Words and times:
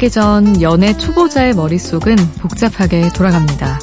하기 0.00 0.10
전 0.10 0.62
연애 0.62 0.96
초보자의 0.96 1.52
머릿속은 1.52 2.16
복잡하게 2.38 3.10
돌아갑니다. 3.10 3.78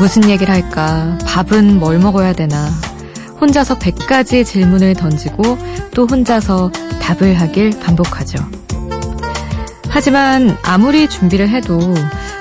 무슨 0.00 0.30
얘기를 0.30 0.52
할까? 0.52 1.18
밥은 1.26 1.78
뭘 1.78 1.98
먹어야 1.98 2.32
되나? 2.32 2.70
혼자서 3.42 3.78
100가지 3.78 4.46
질문을 4.46 4.94
던지고 4.94 5.58
또 5.92 6.06
혼자서 6.06 6.72
답을 7.02 7.38
하길 7.38 7.78
반복하죠. 7.78 8.38
하지만 9.90 10.56
아무리 10.62 11.10
준비를 11.10 11.50
해도 11.50 11.78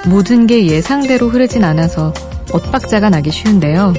모든 0.07 0.47
게 0.47 0.65
예상대로 0.67 1.27
흐르진 1.27 1.65
않아서 1.65 2.13
엇박자가 2.53 3.09
나기 3.09 3.31
쉬운데요. 3.31 3.93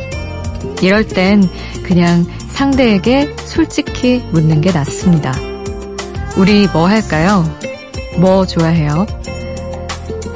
이럴 0.80 1.06
땐 1.06 1.46
그냥 1.82 2.24
상대에게 2.52 3.36
솔직히 3.44 4.24
묻는 4.32 4.62
게 4.62 4.72
낫습니다. 4.72 5.34
우리 6.38 6.66
뭐 6.72 6.88
할까요? 6.88 7.44
뭐 8.18 8.46
좋아해요? 8.46 9.06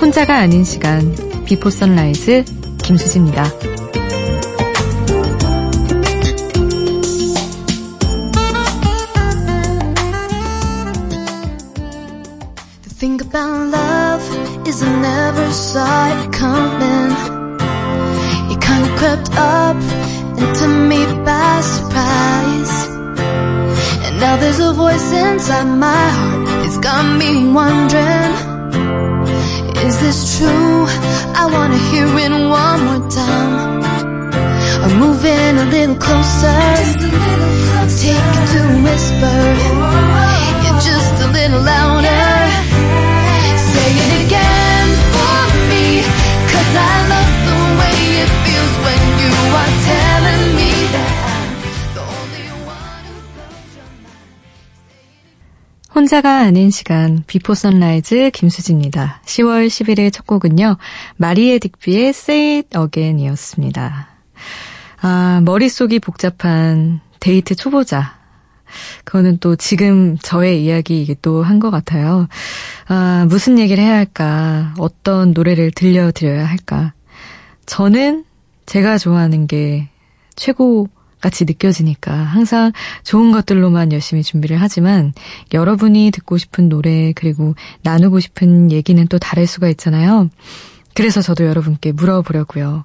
혼자가 0.00 0.38
아닌 0.38 0.64
시간, 0.64 1.14
비포 1.44 1.70
선라이즈 1.70 2.44
김수지입니다. 2.82 3.44
think 12.98 13.22
about 13.22 13.70
love 13.70 14.66
is 14.66 14.82
I 14.82 14.90
never 15.00 15.52
saw 15.52 16.08
it 16.08 16.32
coming. 16.32 17.12
It 18.50 18.60
kinda 18.60 18.90
crept 18.98 19.30
up 19.36 19.76
into 20.36 20.66
me 20.66 21.06
by 21.24 21.60
surprise. 21.60 22.88
And 24.04 24.18
now 24.18 24.36
there's 24.36 24.58
a 24.58 24.72
voice 24.72 25.12
inside 25.12 25.68
my 25.78 26.08
heart. 26.18 26.38
It's 26.69 26.77
got 26.77 27.16
me 27.16 27.48
wondering, 27.50 28.33
is 29.88 29.97
this 30.05 30.36
true? 30.36 30.84
I 31.41 31.48
wanna 31.50 31.80
hear 31.88 32.05
it 32.05 32.30
one 32.60 32.80
more 32.88 33.08
time. 33.08 33.80
Or 34.84 34.92
moving 35.02 35.55
a 35.64 35.66
little 35.75 35.97
closer. 35.97 36.60
Take 38.02 38.33
it 38.36 38.44
to 38.52 38.62
whisper. 38.84 39.41
Yeah, 40.62 40.77
just 40.91 41.14
a 41.25 41.28
little 41.38 41.62
louder. 41.72 42.27
Say 43.72 43.91
it 44.05 44.12
again 44.27 44.88
for 45.14 45.41
me 45.70 45.84
Cause 46.53 46.72
I 46.77 46.94
love 47.12 47.32
the 47.48 47.60
way 47.80 47.97
it 48.22 48.30
feels 48.44 48.75
when 48.84 49.03
you 49.22 49.32
are 49.60 49.72
혼자가 55.98 56.42
아닌 56.42 56.70
시간 56.70 57.24
Before 57.27 57.54
Sunrise 57.56 58.30
김수지입니다. 58.32 59.20
10월 59.24 59.66
11일 59.66 60.12
첫 60.12 60.28
곡은요. 60.28 60.77
마리에 61.16 61.59
딕비의 61.59 62.10
Say 62.10 62.56
It 62.59 62.69
Again이었습니다. 62.78 64.09
아, 65.00 65.42
머릿속이 65.44 65.98
복잡한 65.98 67.00
데이트 67.19 67.56
초보자 67.56 68.16
그거는 69.03 69.38
또 69.38 69.56
지금 69.56 70.16
저의 70.19 70.64
이야기 70.64 71.16
또한 71.20 71.59
것 71.59 71.72
같아요. 71.72 72.28
아, 72.86 73.26
무슨 73.28 73.59
얘기를 73.59 73.82
해야 73.82 73.97
할까? 73.97 74.75
어떤 74.78 75.32
노래를 75.32 75.72
들려드려야 75.72 76.44
할까? 76.44 76.92
저는 77.66 78.25
제가 78.66 78.98
좋아하는 78.98 79.48
게 79.48 79.88
최고 80.36 80.88
같이 81.20 81.44
느껴지니까 81.44 82.12
항상 82.12 82.72
좋은 83.04 83.32
것들로만 83.32 83.92
열심히 83.92 84.22
준비를 84.22 84.60
하지만 84.60 85.12
여러분이 85.52 86.10
듣고 86.12 86.38
싶은 86.38 86.68
노래 86.68 87.12
그리고 87.12 87.54
나누고 87.82 88.20
싶은 88.20 88.70
얘기는 88.70 89.06
또 89.08 89.18
다를 89.18 89.46
수가 89.46 89.68
있잖아요. 89.70 90.30
그래서 90.94 91.20
저도 91.22 91.46
여러분께 91.46 91.92
물어보려고요. 91.92 92.84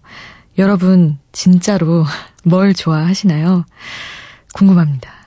여러분 0.57 1.17
진짜로 1.31 2.05
뭘 2.43 2.73
좋아하시나요? 2.73 3.65
궁금합니다. 4.53 5.22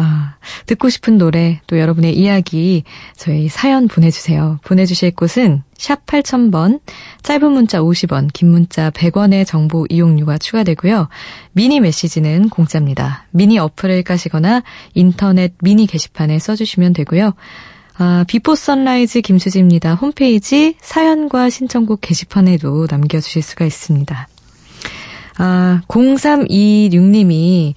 아, 0.00 0.36
듣고 0.66 0.90
싶은 0.90 1.18
노래, 1.18 1.60
또 1.66 1.76
여러분의 1.76 2.16
이야기 2.16 2.84
저희 3.16 3.48
사연 3.48 3.88
보내주세요. 3.88 4.60
보내주실 4.62 5.10
곳은 5.10 5.64
샵 5.76 6.06
8000번, 6.06 6.78
짧은 7.24 7.50
문자 7.50 7.80
50원, 7.80 8.32
긴 8.32 8.50
문자 8.50 8.90
100원의 8.90 9.44
정보 9.44 9.86
이용료가 9.90 10.38
추가되고요. 10.38 11.08
미니 11.50 11.80
메시지는 11.80 12.48
공짜입니다. 12.48 13.26
미니 13.32 13.58
어플을 13.58 14.04
까시거나 14.04 14.62
인터넷 14.94 15.54
미니 15.62 15.88
게시판에 15.88 16.38
써주시면 16.38 16.92
되고요. 16.92 17.34
아, 17.96 18.24
Before 18.28 18.54
Sunrise 18.54 19.22
김수지입니다. 19.22 19.94
홈페이지 19.94 20.76
사연과 20.80 21.50
신청곡 21.50 22.00
게시판에도 22.02 22.86
남겨주실 22.88 23.42
수가 23.42 23.64
있습니다. 23.64 24.28
아, 25.38 25.80
0326님이 25.88 27.74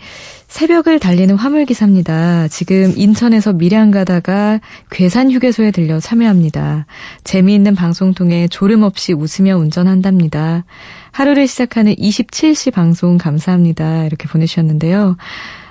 새벽을 0.47 0.99
달리는 0.99 1.33
화물기사입니다. 1.35 2.47
지금 2.49 2.91
인천에서 2.97 3.53
밀양 3.53 3.91
가다가 3.91 4.59
괴산 4.89 5.31
휴게소에 5.31 5.71
들려 5.71 5.99
참여합니다. 5.99 6.87
재미있는 7.23 7.75
방송 7.75 8.13
통해 8.13 8.47
졸음 8.49 8.83
없이 8.83 9.13
웃으며 9.13 9.55
운전한답니다. 9.57 10.65
하루를 11.11 11.47
시작하는 11.47 11.93
27시 11.95 12.73
방송 12.73 13.17
감사합니다. 13.17 14.05
이렇게 14.05 14.27
보내주셨는데요. 14.27 15.15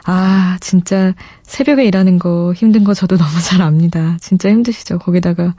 아, 0.04 0.56
진짜 0.60 1.12
새벽에 1.42 1.84
일하는 1.84 2.18
거 2.18 2.54
힘든 2.54 2.84
거 2.84 2.94
저도 2.94 3.18
너무 3.18 3.40
잘 3.42 3.60
압니다. 3.60 4.16
진짜 4.20 4.48
힘드시죠? 4.48 4.98
거기다가 4.98 5.54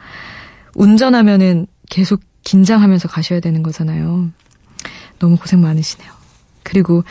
운전하면은 0.76 1.68
계속 1.90 2.22
긴장하면서 2.44 3.08
가셔야 3.08 3.40
되는 3.40 3.62
거잖아요. 3.62 4.30
너무 5.20 5.38
고생 5.38 5.62
많으시네요. 5.62 6.21
그리고 6.64 7.04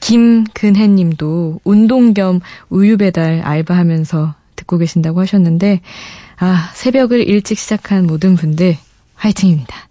김근혜 0.00 0.86
님도 0.86 1.60
운동 1.64 2.14
겸 2.14 2.40
우유 2.68 2.96
배달 2.96 3.40
알바하면서 3.40 4.34
듣고 4.56 4.78
계신다고 4.78 5.20
하셨는데, 5.20 5.80
아, 6.38 6.70
새벽을 6.74 7.26
일찍 7.28 7.58
시작한 7.58 8.06
모든 8.06 8.34
분들, 8.36 8.76
화이팅입니다. 9.16 9.88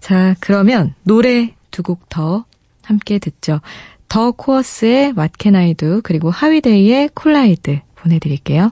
자, 0.00 0.34
그러면 0.40 0.94
노래 1.02 1.54
두 1.70 1.82
곡 1.82 2.08
더 2.08 2.44
함께 2.82 3.18
듣죠. 3.18 3.60
더 4.08 4.30
코어스의 4.30 5.14
What 5.16 5.32
Can 5.38 5.56
I 5.56 5.74
Do, 5.74 6.00
그리고 6.02 6.30
하위데이의 6.30 7.10
콜라이드 7.14 7.80
보내드릴게요. 7.96 8.70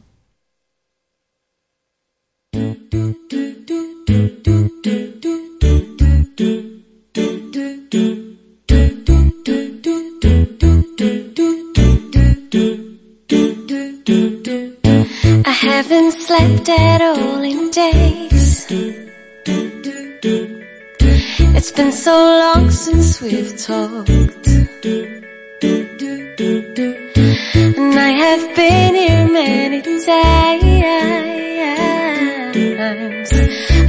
Haven't 15.75 16.13
slept 16.13 16.69
at 16.69 17.03
all 17.03 17.43
in 17.43 17.71
days. 17.71 18.67
It's 21.57 21.73
been 21.73 21.93
so 21.93 22.13
long 22.13 22.71
since 22.71 23.21
we've 23.21 23.57
talked. 23.57 24.09
And 27.79 27.95
I 28.09 28.11
have 28.25 28.57
been 28.57 28.95
here 28.95 29.27
many 29.29 29.83
times. 29.83 30.05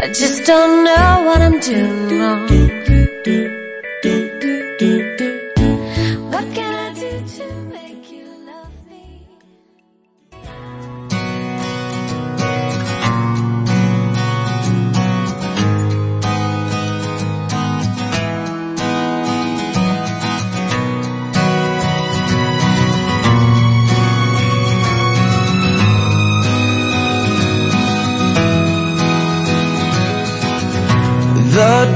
I 0.04 0.08
just 0.22 0.46
don't 0.46 0.84
know 0.84 1.24
what 1.28 1.42
I'm 1.42 1.60
doing 1.60 2.20
wrong. 2.20 2.85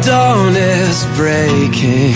Dawn 0.04 0.56
is 0.56 1.06
breaking 1.16 2.14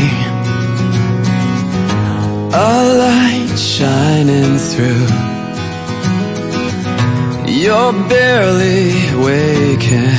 A 2.53 2.74
light 3.03 3.57
shining 3.57 4.57
through 4.57 5.07
You're 7.47 7.94
barely 8.07 8.94
waking 9.24 10.18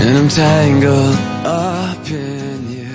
And 0.00 0.18
I'm 0.18 0.28
tangled 0.28 1.18
up 1.46 2.10
in 2.10 2.70
you 2.70 2.90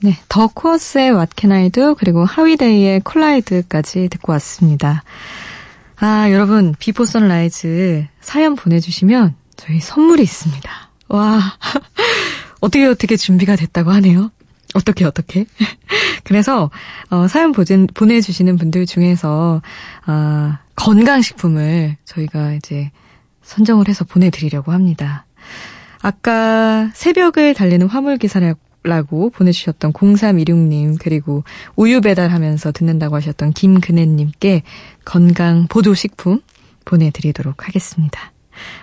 네, 0.00 0.16
더 0.28 0.46
코어스의 0.48 1.10
What 1.12 1.32
Can 1.36 1.52
I 1.52 1.70
Do 1.70 1.94
그리고 1.94 2.24
하위데이의 2.24 3.00
콜라이드까지 3.00 4.08
듣고 4.08 4.32
왔습니다. 4.32 5.02
아, 5.98 6.30
여러분, 6.30 6.74
Before 6.78 7.06
Sunrise 7.06 8.06
사연 8.20 8.54
보내주시면 8.54 9.34
저희 9.56 9.80
선물이 9.80 10.22
있습니다. 10.22 10.70
와, 11.08 11.40
어떻게 12.60 12.86
어떻게 12.86 13.16
준비가 13.16 13.56
됐다고 13.56 13.90
하네요. 13.92 14.30
어떻게 14.74 15.04
어떻게? 15.04 15.46
그래서 16.24 16.70
어, 17.10 17.28
사연 17.28 17.52
보진, 17.52 17.86
보내주시는 17.86 18.56
분들 18.56 18.86
중에서 18.86 19.62
아, 20.04 20.58
건강식품을 20.74 21.96
저희가 22.04 22.52
이제 22.54 22.90
선정을 23.42 23.88
해서 23.88 24.04
보내드리려고 24.04 24.72
합니다. 24.72 25.24
아까 26.02 26.90
새벽을 26.94 27.54
달리는 27.54 27.86
화물기사라고 27.86 29.30
보내주셨던 29.30 29.92
0316님, 29.92 30.98
그리고 31.00 31.44
우유 31.76 32.00
배달하면서 32.00 32.72
듣는다고 32.72 33.16
하셨던 33.16 33.52
김근혜님께 33.52 34.62
건강 35.04 35.66
보조식품 35.68 36.40
보내드리도록 36.84 37.66
하겠습니다. 37.66 38.32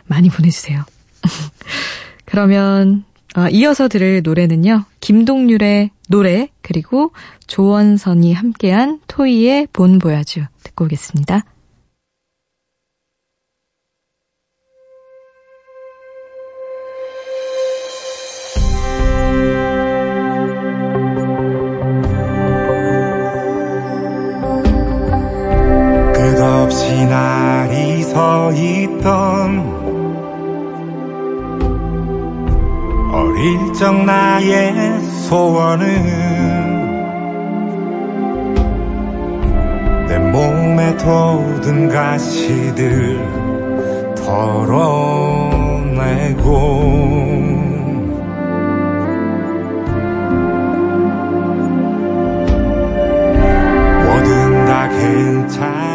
많이 0.05 0.29
보내주세요. 0.29 0.83
그러면 2.25 3.03
어, 3.35 3.47
이어서 3.49 3.87
들을 3.87 4.21
노래는요. 4.23 4.85
김동률의 4.99 5.89
노래 6.09 6.49
그리고 6.61 7.11
조원선이 7.47 8.33
함께한 8.33 8.99
토이의 9.07 9.67
본보야주 9.73 10.45
듣고 10.63 10.85
오겠습니다. 10.85 11.43
끝없이 26.13 27.05
날이 27.05 27.92
서 28.13 28.51
있던 28.51 29.59
어릴 33.11 33.73
적 33.73 34.05
나의 34.05 35.01
소원은 35.01 35.87
내 40.07 40.19
몸에 40.19 40.95
돋은 40.97 41.89
가시들 41.89 43.17
덜어내고 44.15 45.63
뭐든 54.03 54.65
다 54.67 54.87
괜찮아 54.89 55.92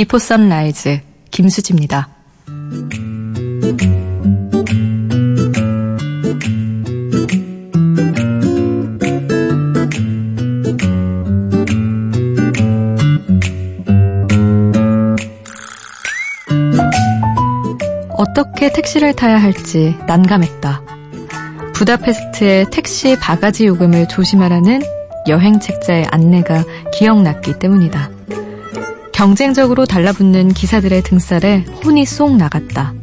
Before 0.00 0.18
Sunrise 0.18 0.98
김수지입니다. 1.30 2.08
어떻게 18.16 18.72
택시를 18.72 19.14
타야 19.14 19.36
할지 19.36 19.94
난감했다. 20.06 20.82
부다페스트의 21.74 22.70
택시 22.70 23.18
바가지 23.18 23.66
요금을 23.66 24.08
조심하라는 24.08 24.80
여행 25.28 25.60
책자의 25.60 26.06
안내가 26.10 26.64
기억났기 26.94 27.58
때문이다. 27.58 28.10
경쟁적으로 29.20 29.84
달라붙는 29.84 30.54
기사들의 30.54 31.02
등쌀에 31.02 31.66
혼이 31.84 32.06
쏙 32.06 32.38
나갔다. 32.38 32.94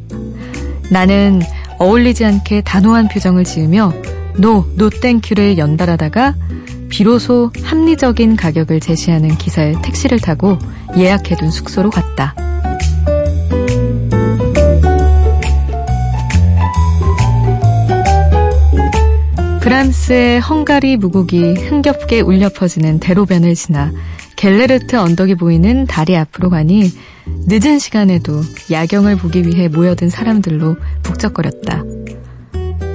나는 0.90 1.44
어울리지 1.78 2.26
않게 2.26 2.62
단호한 2.62 3.08
표정을 3.08 3.44
지으며 3.44 3.94
no, 4.36 4.66
no 4.74 4.90
thank 4.90 5.19
you를 5.19 5.60
연발하다가 5.60 6.34
비로소 6.90 7.52
합리적인 7.62 8.36
가격을 8.36 8.80
제시하는 8.80 9.38
기사의 9.38 9.80
택시를 9.84 10.20
타고 10.20 10.58
예약해둔 10.98 11.52
숙소로 11.52 11.92
갔다. 11.92 12.34
브람스의 19.62 20.40
헝가리 20.40 20.98
무곡이 20.98 21.54
흥겹게 21.54 22.22
울려 22.22 22.50
퍼지는 22.50 23.00
대로변을 23.00 23.54
지나 23.54 23.92
겔레르트 24.38 24.96
언덕이 24.96 25.36
보이는 25.36 25.86
다리 25.86 26.16
앞으로 26.16 26.50
가니 26.50 26.90
늦은 27.48 27.80
시간에도 27.80 28.42
야경을 28.72 29.18
보기 29.18 29.46
위해 29.46 29.68
모여든 29.68 30.10
사람들로 30.10 30.78
북적거렸다. 31.04 31.84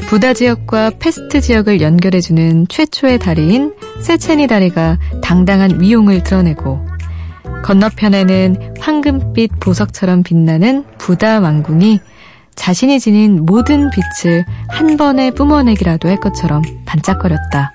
부다 0.06 0.34
지역과 0.34 0.92
페스트 0.98 1.40
지역을 1.40 1.80
연결해주는 1.80 2.66
최초의 2.68 3.18
다리인 3.18 3.74
세체니 4.00 4.46
다리가 4.46 4.98
당당한 5.22 5.80
위용을 5.80 6.22
드러내고 6.22 6.86
건너편에는 7.64 8.74
황금빛 8.78 9.58
보석처럼 9.60 10.22
빛나는 10.22 10.84
부다 10.98 11.40
왕궁이 11.40 12.00
자신이 12.54 13.00
지닌 13.00 13.44
모든 13.44 13.90
빛을 13.90 14.44
한 14.68 14.96
번에 14.96 15.30
뿜어내기라도 15.30 16.08
할 16.08 16.18
것처럼 16.18 16.62
반짝거렸다. 16.84 17.72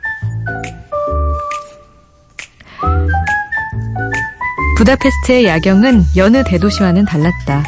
부다페스트의 4.77 5.45
야경은 5.45 6.03
여느 6.17 6.43
대도시와는 6.43 7.05
달랐다. 7.05 7.63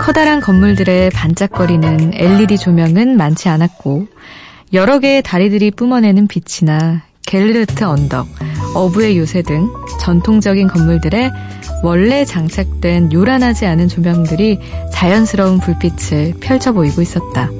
커다란 0.00 0.40
건물들의 0.40 1.10
반짝거리는 1.10 2.12
LED 2.14 2.56
조명은 2.56 3.18
많지 3.18 3.50
않았고 3.50 4.06
여러 4.72 4.98
개의 4.98 5.22
다리들이 5.22 5.70
뿜어내는 5.72 6.26
빛이나 6.26 7.02
갤르르트 7.26 7.84
언덕, 7.84 8.26
어부의 8.74 9.18
요새 9.18 9.42
등 9.42 9.68
전통적인 10.00 10.68
건물들의 10.68 11.30
원래 11.82 12.24
장착된 12.24 13.12
요란하지 13.12 13.66
않은 13.66 13.88
조명들이 13.88 14.58
자연스러운 14.90 15.58
불빛을 15.60 16.36
펼쳐 16.40 16.72
보이고 16.72 17.02
있었다. 17.02 17.50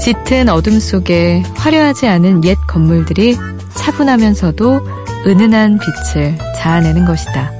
짙은 0.00 0.48
어둠 0.48 0.78
속에 0.78 1.42
화려하지 1.56 2.06
않은 2.06 2.44
옛 2.44 2.56
건물들이 2.68 3.36
차분하면서도 3.74 4.86
은은한 5.26 5.80
빛을 5.80 6.38
자아내는 6.56 7.04
것이다. 7.04 7.55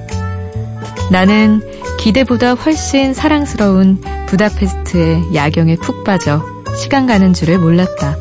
나는 1.11 1.61
기대보다 1.99 2.55
훨씬 2.55 3.15
사랑스러운 3.15 4.01
부다페스트의 4.27 5.35
야경에 5.35 5.77
푹 5.77 6.05
빠져 6.05 6.43
시간 6.77 7.07
가는 7.07 7.33
줄을 7.33 7.59
몰랐다. 7.59 8.17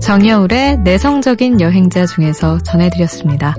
정여울의 0.00 0.78
내성적인 0.78 1.60
여행자 1.60 2.06
중에서 2.06 2.58
전해드렸습니다. 2.60 3.54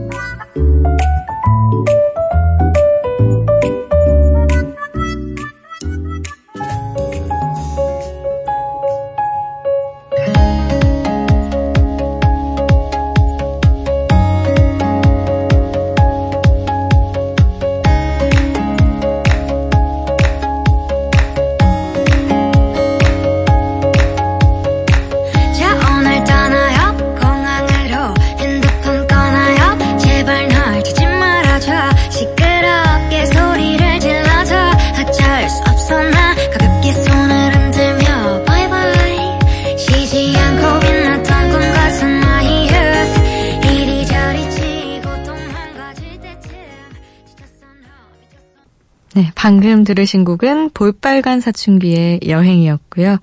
방금 49.50 49.84
들으신 49.84 50.26
곡은 50.26 50.70
볼빨간 50.76 51.42
사춘기의 51.42 52.20
여행이었고요. 52.28 53.18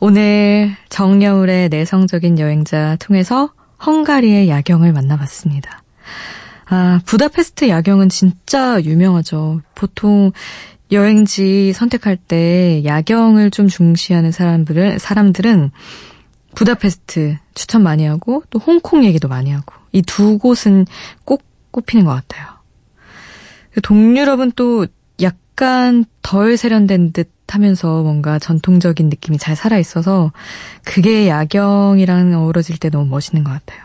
오늘 0.00 0.74
정여울의 0.88 1.68
내성적인 1.68 2.40
여행자 2.40 2.96
통해서 2.98 3.52
헝가리의 3.86 4.48
야경을 4.48 4.92
만나봤습니다. 4.92 5.84
아, 6.64 7.00
부다페스트 7.06 7.68
야경은 7.68 8.08
진짜 8.08 8.82
유명하죠. 8.82 9.60
보통 9.76 10.32
여행지 10.90 11.72
선택할 11.72 12.16
때 12.16 12.82
야경을 12.84 13.52
좀 13.52 13.68
중시하는 13.68 14.32
사람들은, 14.32 14.98
사람들은 14.98 15.70
부다페스트 16.56 17.36
추천 17.54 17.84
많이 17.84 18.04
하고 18.04 18.42
또 18.50 18.58
홍콩 18.58 19.04
얘기도 19.04 19.28
많이 19.28 19.52
하고 19.52 19.74
이 19.92 20.02
두 20.02 20.38
곳은 20.38 20.86
꼭 21.24 21.44
꼽히는 21.70 22.04
것 22.04 22.10
같아요. 22.10 22.48
동유럽은 23.84 24.54
또 24.56 24.88
약간 25.62 26.04
덜 26.22 26.56
세련된 26.56 27.12
듯 27.12 27.30
하면서 27.46 28.02
뭔가 28.02 28.40
전통적인 28.40 29.08
느낌이 29.08 29.38
잘 29.38 29.54
살아있어서 29.54 30.32
그게 30.82 31.28
야경이랑 31.28 32.34
어우러질 32.34 32.78
때 32.78 32.90
너무 32.90 33.06
멋있는 33.06 33.44
것 33.44 33.52
같아요. 33.52 33.80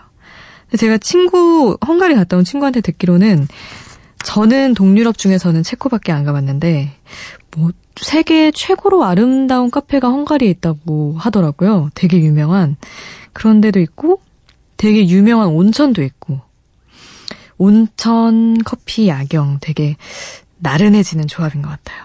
제가 0.76 0.98
친구, 0.98 1.78
헝가리 1.86 2.16
갔다 2.16 2.36
온 2.36 2.44
친구한테 2.44 2.82
듣기로는 2.82 3.48
저는 4.24 4.74
동유럽 4.74 5.20
중에서는 5.20 5.62
체코밖에 5.62 6.12
안 6.12 6.24
가봤는데 6.24 6.94
뭐 7.56 7.70
세계 7.96 8.50
최고로 8.50 9.04
아름다운 9.04 9.70
카페가 9.70 10.10
헝가리에 10.10 10.50
있다고 10.50 11.14
하더라고요. 11.20 11.92
되게 11.94 12.22
유명한 12.22 12.76
그런 13.34 13.62
데도 13.62 13.80
있고 13.82 14.20
되게 14.78 15.08
유명한 15.08 15.50
온천도 15.50 16.02
있고 16.02 16.42
온천 17.60 18.64
커피 18.64 19.10
야경 19.10 19.60
되게 19.62 19.96
나른해지는 20.60 21.28
조합인 21.28 21.62
것 21.62 21.70
같아요. 21.70 22.04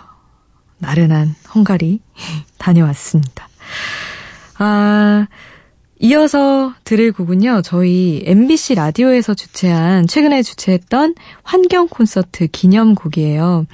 나른한 0.79 1.35
헝가리 1.55 2.01
다녀왔습니다. 2.59 3.49
아, 4.59 5.27
이어서 6.01 6.75
들을 6.83 7.13
곡은요, 7.13 7.63
저희 7.63 8.23
MBC 8.27 8.75
라디오에서 8.75 9.35
주최한, 9.35 10.07
최근에 10.09 10.43
주최했던 10.43 11.15
환경 11.45 11.87
콘서트 11.89 12.49
기념곡이에요. 12.49 13.67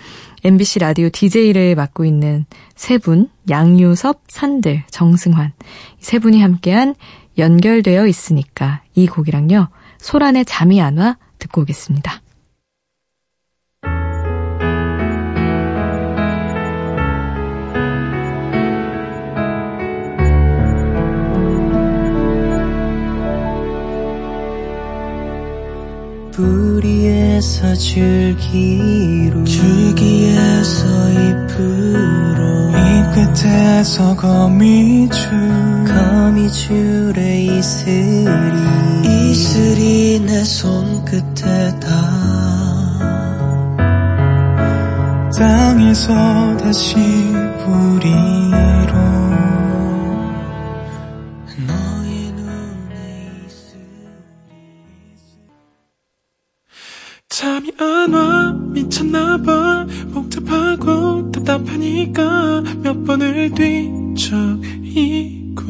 MBC 0.44 0.78
라디오 0.80 1.08
DJ를 1.08 1.74
맡고 1.74 2.04
있는 2.04 2.44
세 2.76 2.98
분, 2.98 3.28
양유섭, 3.48 4.22
산들, 4.28 4.84
정승환. 4.90 5.52
이세 6.00 6.18
분이 6.18 6.40
함께한 6.42 6.94
연결되어 7.38 8.06
있으니까 8.06 8.82
이 8.94 9.06
곡이랑요, 9.06 9.68
소란의 9.98 10.44
잠이 10.44 10.80
안 10.82 10.98
와 10.98 11.16
듣고 11.38 11.62
오겠습니다. 11.62 12.20
뿌리에서 26.38 27.74
줄기로 27.74 29.42
줄기에서 29.42 30.86
잎으로 31.10 32.70
잎 32.70 33.34
끝에서 33.34 34.14
거미줄 34.14 35.18
거미줄에 35.88 37.42
이슬이 37.42 39.30
이슬이 39.32 40.20
내 40.20 40.44
손끝에 40.44 41.80
닿아 41.80 42.98
땅에서 45.36 46.56
다시 46.58 46.94
뿌리로 47.64 48.97
안와 57.80 58.54
미쳤나봐. 58.72 59.86
복잡하고 60.12 61.30
답답하니까 61.30 62.64
몇 62.82 63.04
번을 63.04 63.52
뒤척이고 63.54 65.62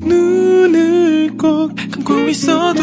눈을 0.00 1.34
꼭 1.38 1.74
감고 1.74 2.28
있어도 2.28 2.82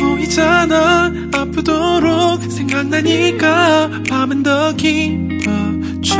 보이잖아. 0.00 1.12
아프도록 1.32 2.42
생각나니까 2.50 4.02
밤은 4.08 4.42
더 4.42 4.74
깊어져 4.74 6.18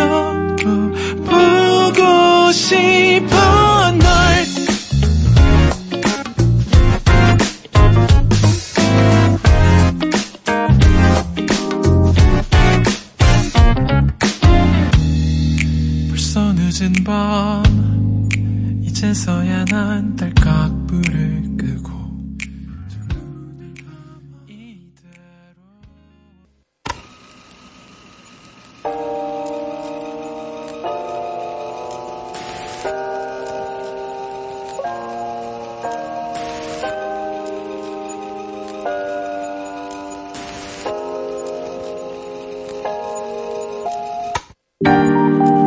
보고 1.26 2.52
싶어 2.52 3.90
널 3.92 4.39
이제서야 19.20 19.66
난 19.66 20.16
딸깍 20.16 20.86
불을 20.86 21.42
끄고 21.58 21.90
이대로 24.48 25.60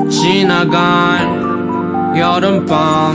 지나간 0.10 1.44
여름밤 2.18 3.13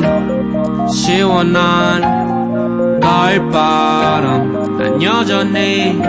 시원한 0.90 3.00
가을바람. 3.00 4.78
난 4.78 5.02
여전히 5.02 6.00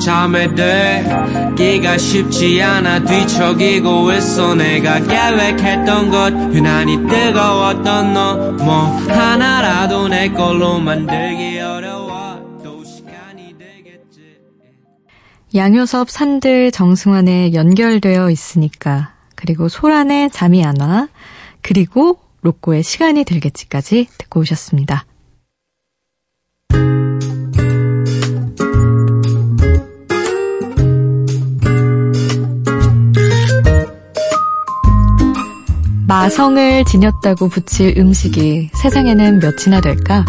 잠에 0.00 0.48
들기가 0.54 1.96
쉽지 1.96 2.62
않아 2.62 3.04
뒤척이고 3.04 4.12
있어. 4.12 4.54
내가 4.54 5.00
계획했던 5.00 6.10
것 6.10 6.32
유난히 6.54 6.96
뜨거웠던 7.06 8.14
너. 8.14 8.34
뭐 8.64 8.74
하나라도 9.08 10.08
내 10.08 10.30
걸로 10.30 10.78
만들기 10.78 11.60
어려워. 11.60 12.60
또 12.62 12.84
시간이 12.84 13.54
되겠지. 13.58 14.38
양효섭, 15.54 16.10
산들, 16.10 16.72
정승환에 16.72 17.54
연결되어 17.54 18.30
있으니까. 18.30 19.12
그리고 19.36 19.68
소란의 19.68 20.30
잠이 20.30 20.64
안 20.64 20.80
와. 20.80 21.08
그리고 21.62 22.18
로꼬의 22.44 22.82
시간이 22.82 23.24
들겠지까지 23.24 24.08
듣고 24.18 24.40
오셨습니다. 24.40 25.06
마성을 36.06 36.84
지녔다고 36.84 37.48
붙일 37.48 37.98
음식이 37.98 38.70
세상에는 38.74 39.40
몇이나 39.40 39.80
될까? 39.80 40.26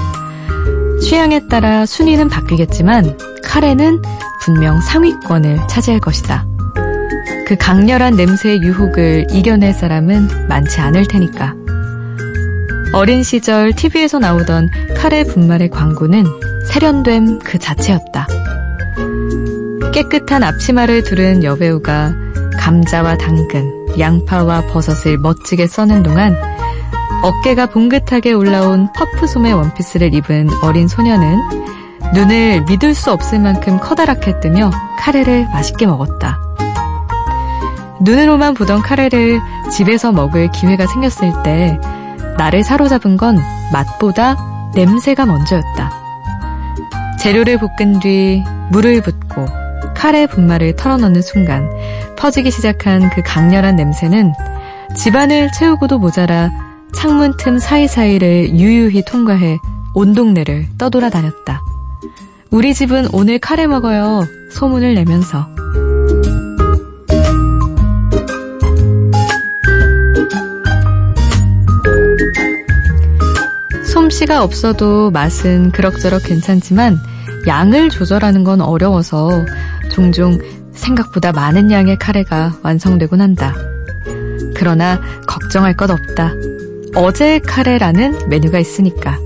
취향에 1.01 1.47
따라 1.49 1.85
순위는 1.85 2.29
바뀌겠지만 2.29 3.17
카레는 3.43 4.01
분명 4.39 4.79
상위권을 4.79 5.67
차지할 5.67 5.99
것이다. 5.99 6.47
그 7.45 7.57
강렬한 7.57 8.15
냄새의 8.15 8.61
유혹을 8.61 9.27
이겨낼 9.31 9.73
사람은 9.73 10.47
많지 10.47 10.79
않을 10.79 11.07
테니까. 11.07 11.55
어린 12.95 13.23
시절 13.23 13.73
TV에서 13.73 14.19
나오던 14.19 14.69
카레 14.95 15.25
분말의 15.25 15.69
광고는 15.69 16.23
세련됨 16.69 17.39
그 17.39 17.59
자체였다. 17.59 18.25
깨끗한 19.91 20.43
앞치마를 20.43 21.03
두른 21.03 21.43
여배우가 21.43 22.13
감자와 22.57 23.17
당근, 23.17 23.69
양파와 23.99 24.67
버섯을 24.67 25.17
멋지게 25.17 25.67
써는 25.67 26.03
동안 26.03 26.37
어깨가 27.21 27.65
봉긋하게 27.65 28.31
올라온 28.31 28.87
퍼프솜의 28.93 29.51
원피스를 29.51 30.13
입은 30.13 30.47
어린 30.63 30.87
소녀는 30.87 31.37
눈을 32.13 32.63
믿을 32.63 32.93
수 32.93 33.11
없을 33.11 33.39
만큼 33.39 33.77
커다랗게 33.77 34.39
뜨며 34.39 34.71
카레를 34.99 35.49
맛있게 35.49 35.85
먹었다. 35.85 36.39
눈으로만 37.99 38.53
보던 38.53 38.83
카레를 38.83 39.41
집에서 39.69 40.13
먹을 40.13 40.49
기회가 40.51 40.87
생겼을 40.87 41.43
때 41.43 41.77
나를 42.37 42.63
사로잡은 42.63 43.17
건 43.17 43.39
맛보다 43.71 44.35
냄새가 44.75 45.25
먼저였다. 45.25 45.91
재료를 47.19 47.57
볶은 47.57 47.99
뒤 47.99 48.43
물을 48.71 49.01
붓고 49.01 49.45
카레 49.95 50.27
분말을 50.27 50.75
털어넣는 50.75 51.21
순간 51.21 51.69
퍼지기 52.17 52.51
시작한 52.51 53.09
그 53.09 53.21
강렬한 53.23 53.75
냄새는 53.75 54.33
집안을 54.95 55.51
채우고도 55.51 55.99
모자라 55.99 56.51
창문 56.93 57.35
틈 57.37 57.59
사이사이를 57.59 58.57
유유히 58.57 59.03
통과해 59.05 59.57
온 59.93 60.13
동네를 60.13 60.67
떠돌아다녔다. 60.77 61.61
우리 62.51 62.73
집은 62.73 63.07
오늘 63.11 63.39
카레 63.39 63.67
먹어요. 63.67 64.25
소문을 64.51 64.93
내면서. 64.93 65.54
솜씨가 74.15 74.43
없어도 74.43 75.11
맛은 75.11 75.71
그럭저럭 75.71 76.23
괜찮지만 76.23 76.97
양을 77.47 77.89
조절하는 77.89 78.45
건 78.45 78.61
어려워서 78.61 79.29
종종 79.91 80.39
생각보다 80.71 81.33
많은 81.33 81.69
양의 81.69 81.97
카레가 81.97 82.53
완성되곤 82.63 83.19
한다. 83.19 83.53
그러나 84.55 85.01
걱정할 85.27 85.75
것 85.75 85.89
없다. 85.89 86.31
어제 86.95 87.39
카레라는 87.39 88.29
메뉴가 88.29 88.57
있으니까. 88.59 89.17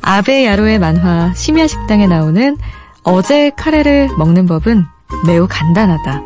아베 0.00 0.46
야로의 0.46 0.78
만화 0.78 1.34
심야 1.34 1.66
식당에 1.66 2.06
나오는 2.06 2.56
어제 3.02 3.50
카레를 3.50 4.08
먹는 4.16 4.46
법은 4.46 4.84
매우 5.26 5.46
간단하다. 5.48 6.22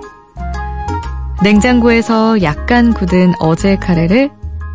냉장고에서 1.42 2.40
약간 2.42 2.94
굳은 2.94 3.32
어제 3.40 3.74
카레를 3.76 4.30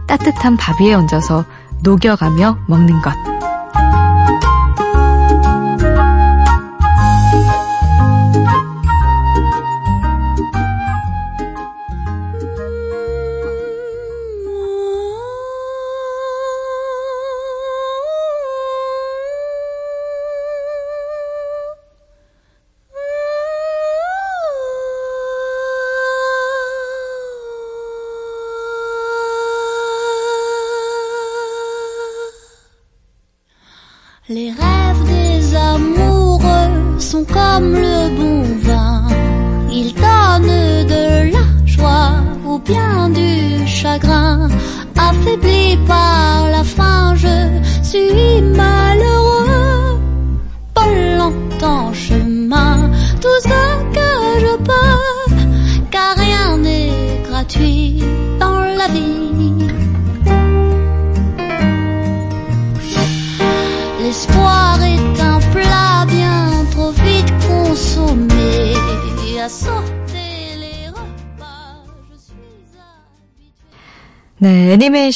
따뜻한 0.07 0.57
밥 0.57 0.81
위에 0.81 0.93
얹어서 0.93 1.45
녹여가며 1.81 2.57
먹는 2.67 3.01
것. 3.01 3.46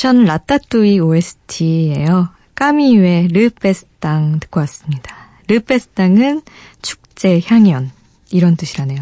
애니메이션 0.01 0.25
라따뚜이 0.25 0.99
OST예요. 0.99 2.29
까미유의 2.55 3.27
르베스땅 3.27 4.39
듣고 4.39 4.59
왔습니다. 4.61 5.15
르베스땅은 5.47 6.41
축제, 6.81 7.39
향연 7.45 7.91
이런 8.31 8.55
뜻이라네요. 8.55 8.99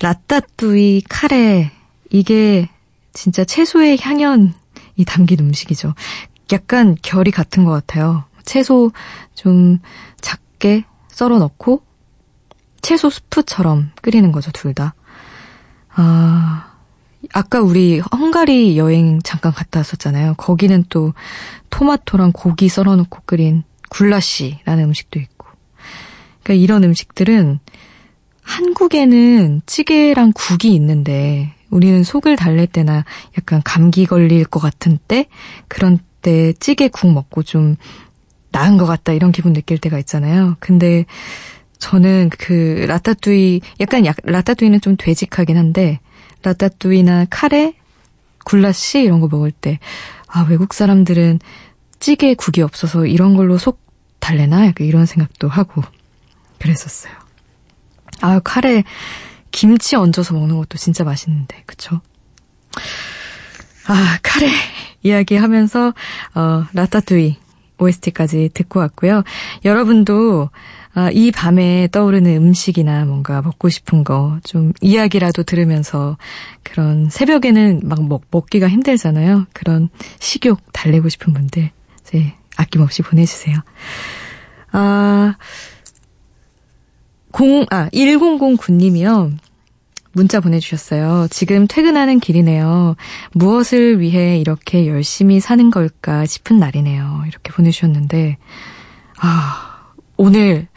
라따뚜이 0.00 1.02
카레 1.08 1.70
이게 2.10 2.68
진짜 3.12 3.44
채소의 3.44 3.98
향연이 4.00 4.52
담긴 5.06 5.40
음식이죠. 5.40 5.94
약간 6.52 6.96
결이 7.00 7.30
같은 7.30 7.64
것 7.64 7.70
같아요. 7.70 8.24
채소 8.44 8.90
좀 9.34 9.78
작게 10.20 10.84
썰어 11.08 11.38
넣고 11.38 11.82
채소 12.82 13.08
스프처럼 13.08 13.92
끓이는 14.02 14.32
거죠, 14.32 14.50
둘 14.50 14.74
다. 14.74 14.94
아, 15.94 16.65
아까 17.32 17.60
우리 17.60 18.00
헝가리 18.00 18.78
여행 18.78 19.20
잠깐 19.22 19.52
갔다 19.52 19.80
왔었잖아요. 19.80 20.34
거기는 20.36 20.84
또 20.88 21.14
토마토랑 21.70 22.32
고기 22.32 22.68
썰어 22.68 22.96
놓고 22.96 23.20
끓인 23.26 23.62
굴라시라는 23.90 24.84
음식도 24.84 25.18
있고. 25.18 25.46
그러니까 26.42 26.62
이런 26.62 26.84
음식들은 26.84 27.58
한국에는 28.42 29.62
찌개랑 29.66 30.32
국이 30.34 30.74
있는데 30.74 31.52
우리는 31.70 32.04
속을 32.04 32.36
달랠 32.36 32.68
때나 32.68 33.04
약간 33.36 33.60
감기 33.64 34.06
걸릴 34.06 34.44
것 34.44 34.60
같은 34.60 34.98
때 35.08 35.26
그런 35.68 35.98
때 36.22 36.52
찌개 36.54 36.88
국 36.88 37.12
먹고 37.12 37.42
좀 37.42 37.76
나은 38.52 38.76
것 38.76 38.86
같다 38.86 39.12
이런 39.12 39.32
기분 39.32 39.52
느낄 39.52 39.78
때가 39.78 39.98
있잖아요. 39.98 40.56
근데 40.60 41.04
저는 41.78 42.30
그 42.38 42.84
라따뚜이 42.88 43.60
약간 43.80 44.06
약, 44.06 44.16
라따뚜이는 44.22 44.80
좀 44.80 44.96
되직하긴 44.96 45.56
한데 45.56 46.00
라따뚜이나 46.46 47.26
카레, 47.28 47.74
굴라시 48.44 49.02
이런 49.02 49.20
거 49.20 49.26
먹을 49.28 49.50
때 49.50 49.80
아, 50.28 50.46
외국 50.48 50.74
사람들은 50.74 51.40
찌개 51.98 52.34
국이 52.34 52.62
없어서 52.62 53.06
이런 53.06 53.34
걸로 53.36 53.58
속 53.58 53.80
달래나 54.20 54.66
약간 54.66 54.86
이런 54.86 55.06
생각도 55.06 55.48
하고 55.48 55.82
그랬었어요. 56.60 57.12
아, 58.20 58.40
카레 58.44 58.84
김치 59.50 59.96
얹어서 59.96 60.34
먹는 60.34 60.56
것도 60.56 60.78
진짜 60.78 61.02
맛있는데. 61.02 61.62
그쵸? 61.66 62.00
아, 63.88 64.18
카레 64.22 64.48
이야기하면서 65.02 65.94
어, 66.34 66.64
라따뚜이 66.72 67.36
OST까지 67.78 68.50
듣고 68.54 68.80
왔고요. 68.80 69.24
여러분도 69.64 70.50
아, 70.98 71.10
이 71.10 71.30
밤에 71.30 71.88
떠오르는 71.92 72.36
음식이나 72.36 73.04
뭔가 73.04 73.42
먹고 73.42 73.68
싶은 73.68 74.02
거 74.02 74.40
좀 74.44 74.72
이야기라도 74.80 75.42
들으면서 75.42 76.16
그런 76.62 77.10
새벽에는 77.10 77.82
막 77.84 78.02
먹, 78.08 78.22
먹기가 78.30 78.68
힘들잖아요. 78.68 79.46
그런 79.52 79.90
식욕 80.18 80.60
달래고 80.72 81.08
싶은 81.10 81.34
분들 81.34 81.70
이제 82.00 82.32
아낌없이 82.56 83.02
보내주세요. 83.02 83.58
아, 84.72 85.34
0, 87.38 87.66
아, 87.70 87.88
1009님이요. 87.90 89.36
문자 90.12 90.40
보내주셨어요. 90.40 91.26
지금 91.28 91.66
퇴근하는 91.66 92.20
길이네요. 92.20 92.96
무엇을 93.32 94.00
위해 94.00 94.38
이렇게 94.38 94.86
열심히 94.86 95.40
사는 95.40 95.70
걸까 95.70 96.24
싶은 96.24 96.58
날이네요. 96.58 97.24
이렇게 97.26 97.52
보내주셨는데, 97.52 98.38
아, 99.20 99.65
오늘 100.16 100.68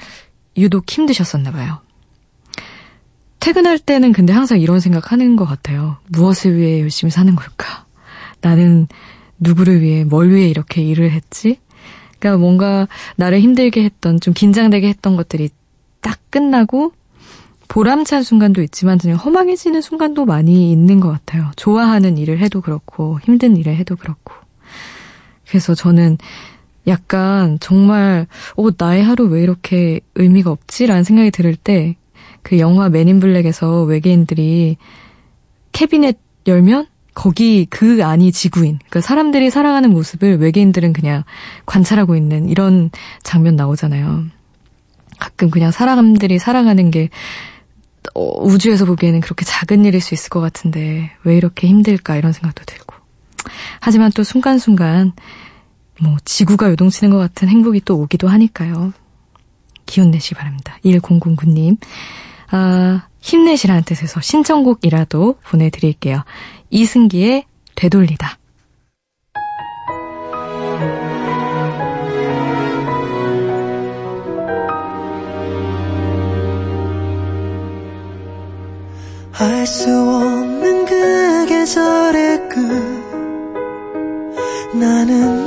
유독 0.57 0.89
힘드셨었나 0.89 1.51
봐요. 1.51 1.79
퇴근할 3.39 3.79
때는 3.79 4.11
근데 4.11 4.33
항상 4.33 4.59
이런 4.59 4.79
생각 4.79 5.11
하는 5.11 5.35
것 5.35 5.45
같아요. 5.45 5.97
무엇을 6.09 6.57
위해 6.57 6.81
열심히 6.81 7.09
사는 7.09 7.33
걸까? 7.35 7.85
나는 8.41 8.87
누구를 9.39 9.81
위해, 9.81 10.03
뭘 10.03 10.31
위해 10.31 10.49
이렇게 10.49 10.81
일을 10.81 11.11
했지? 11.11 11.59
그러니까 12.19 12.39
뭔가 12.39 12.87
나를 13.15 13.39
힘들게 13.39 13.83
했던, 13.83 14.19
좀 14.19 14.33
긴장되게 14.33 14.87
했던 14.89 15.15
것들이 15.15 15.49
딱 16.01 16.19
끝나고 16.29 16.93
보람찬 17.69 18.23
순간도 18.23 18.61
있지만 18.63 18.97
그냥 18.97 19.17
허망해지는 19.17 19.81
순간도 19.81 20.25
많이 20.25 20.71
있는 20.71 20.99
것 20.99 21.09
같아요. 21.09 21.51
좋아하는 21.55 22.17
일을 22.17 22.39
해도 22.39 22.61
그렇고 22.61 23.19
힘든 23.23 23.55
일을 23.55 23.75
해도 23.75 23.95
그렇고. 23.95 24.33
그래서 25.47 25.75
저는 25.75 26.17
약간 26.89 27.57
정말 27.61 28.27
어 28.57 28.67
나의 28.77 29.03
하루 29.03 29.25
왜 29.25 29.41
이렇게 29.41 30.01
의미가 30.15 30.51
없지라는 30.51 31.03
생각이 31.03 31.31
들을 31.31 31.55
때 31.55 31.95
그 32.41 32.59
영화 32.59 32.89
맨인 32.89 33.19
블랙에서 33.19 33.83
외계인들이 33.83 34.77
캐비넷 35.71 36.17
열면 36.47 36.87
거기 37.13 37.65
그 37.69 38.03
안이 38.03 38.31
지구인. 38.31 38.79
그러니까 38.79 39.01
사람들이 39.01 39.49
살아가는 39.49 39.89
모습을 39.91 40.37
외계인들은 40.39 40.93
그냥 40.93 41.23
관찰하고 41.65 42.15
있는 42.15 42.49
이런 42.49 42.91
장면 43.23 43.55
나오잖아요. 43.55 44.25
가끔 45.19 45.49
그냥 45.49 45.71
사람들이 45.71 46.39
살아가는 46.39 46.89
게 46.91 47.09
어, 48.15 48.41
우주에서 48.41 48.85
보기에는 48.85 49.19
그렇게 49.19 49.43
작은 49.43 49.83
일일 49.83 49.99
수 49.99 50.13
있을 50.13 50.29
것 50.29 50.39
같은데 50.39 51.11
왜 51.23 51.35
이렇게 51.35 51.67
힘들까 51.67 52.15
이런 52.15 52.31
생각도 52.31 52.63
들고. 52.65 52.95
하지만 53.81 54.11
또 54.15 54.23
순간순간 54.23 55.11
뭐 56.01 56.17
지구가 56.25 56.69
요동치는 56.71 57.11
것 57.11 57.17
같은 57.17 57.47
행복이 57.47 57.81
또 57.85 57.97
오기도 57.97 58.27
하니까요. 58.27 58.93
기운 59.85 60.11
내시 60.11 60.29
기 60.29 60.35
바랍니다. 60.35 60.77
1009님. 60.85 61.77
아, 62.51 63.03
힘내시라는 63.21 63.83
뜻에서 63.83 64.21
신청곡이라도 64.21 65.35
보내드릴게요. 65.43 66.23
이승기의 66.69 67.45
되돌리다. 67.75 68.37
알 79.41 79.65
수 79.65 79.89
없는 79.89 80.85
그 80.85 81.45
계절의 81.47 82.49
끝 82.49 82.57
나는 84.75 85.38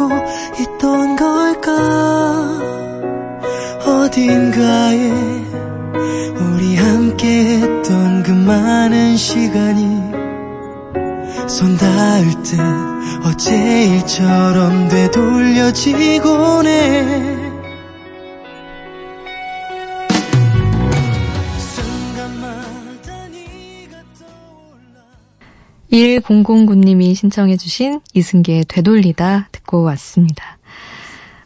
하고 0.00 0.08
있던 0.58 1.16
걸까? 1.16 1.72
어딘가에 3.84 5.10
우리 6.38 6.76
함께 6.76 7.58
했던 7.58 8.22
그 8.22 8.30
많은 8.30 9.16
시간이 9.16 10.00
손 11.46 11.76
닿을 11.76 12.42
듯 12.42 12.58
어제 13.26 13.84
일처럼 13.84 14.88
되돌려지곤 14.88 16.66
해 16.66 17.29
1009님이 25.92 27.14
신청해주신 27.14 28.00
이승기의 28.14 28.64
되돌리다 28.68 29.48
듣고 29.52 29.82
왔습니다. 29.82 30.58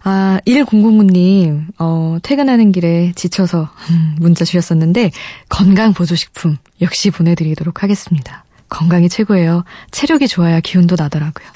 아, 0.02 0.38
1009님, 0.46 1.64
어, 1.78 2.18
퇴근하는 2.22 2.72
길에 2.72 3.12
지쳐서 3.16 3.70
음, 3.90 4.16
문자 4.20 4.44
주셨었는데, 4.44 5.10
건강보조식품 5.48 6.58
역시 6.82 7.10
보내드리도록 7.10 7.82
하겠습니다. 7.82 8.44
건강이 8.68 9.08
최고예요. 9.08 9.64
체력이 9.92 10.28
좋아야 10.28 10.60
기운도 10.60 10.96
나더라고요. 10.98 11.46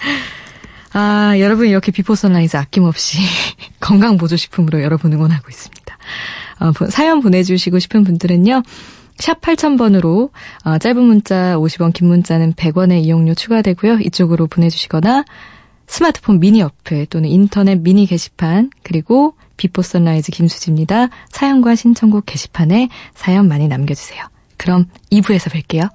아, 0.94 1.34
여러분 1.38 1.66
이렇게 1.68 1.92
Before 1.92 2.14
Sunrise 2.14 2.56
아낌없이 2.56 3.18
건강보조식품으로 3.80 4.82
여러분 4.82 5.12
응원하고 5.12 5.48
있습니다. 5.50 5.98
어, 6.60 6.72
보- 6.72 6.86
사연 6.86 7.20
보내주시고 7.20 7.78
싶은 7.78 8.04
분들은요, 8.04 8.62
샵 9.18 9.40
8000번으로 9.40 10.30
어, 10.64 10.78
짧은 10.78 11.02
문자 11.02 11.56
50원, 11.56 11.92
긴 11.92 12.08
문자는 12.08 12.54
100원의 12.54 13.04
이용료 13.04 13.34
추가되고요. 13.34 13.98
이쪽으로 14.00 14.46
보내주시거나 14.46 15.24
스마트폰 15.86 16.38
미니 16.38 16.62
어플 16.62 17.06
또는 17.06 17.28
인터넷 17.28 17.80
미니 17.80 18.06
게시판 18.06 18.70
그리고 18.82 19.34
Before 19.56 19.82
Sunrise 19.82 20.32
김수지입니다. 20.32 21.08
사연과 21.30 21.74
신청곡 21.74 22.26
게시판에 22.26 22.88
사연 23.14 23.48
많이 23.48 23.68
남겨주세요. 23.68 24.22
그럼 24.56 24.86
2부에서 25.10 25.50
뵐게요. 25.50 25.90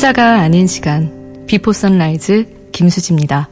혼자가 0.00 0.40
아닌 0.40 0.66
시간 0.66 1.44
비포 1.46 1.74
선라이즈 1.74 2.70
김수지입니다. 2.72 3.50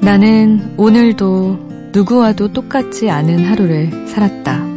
나는 0.00 0.72
오늘도 0.78 1.90
누구와도 1.92 2.54
똑같지 2.54 3.10
않은 3.10 3.44
하루를 3.44 4.08
살았다. 4.08 4.69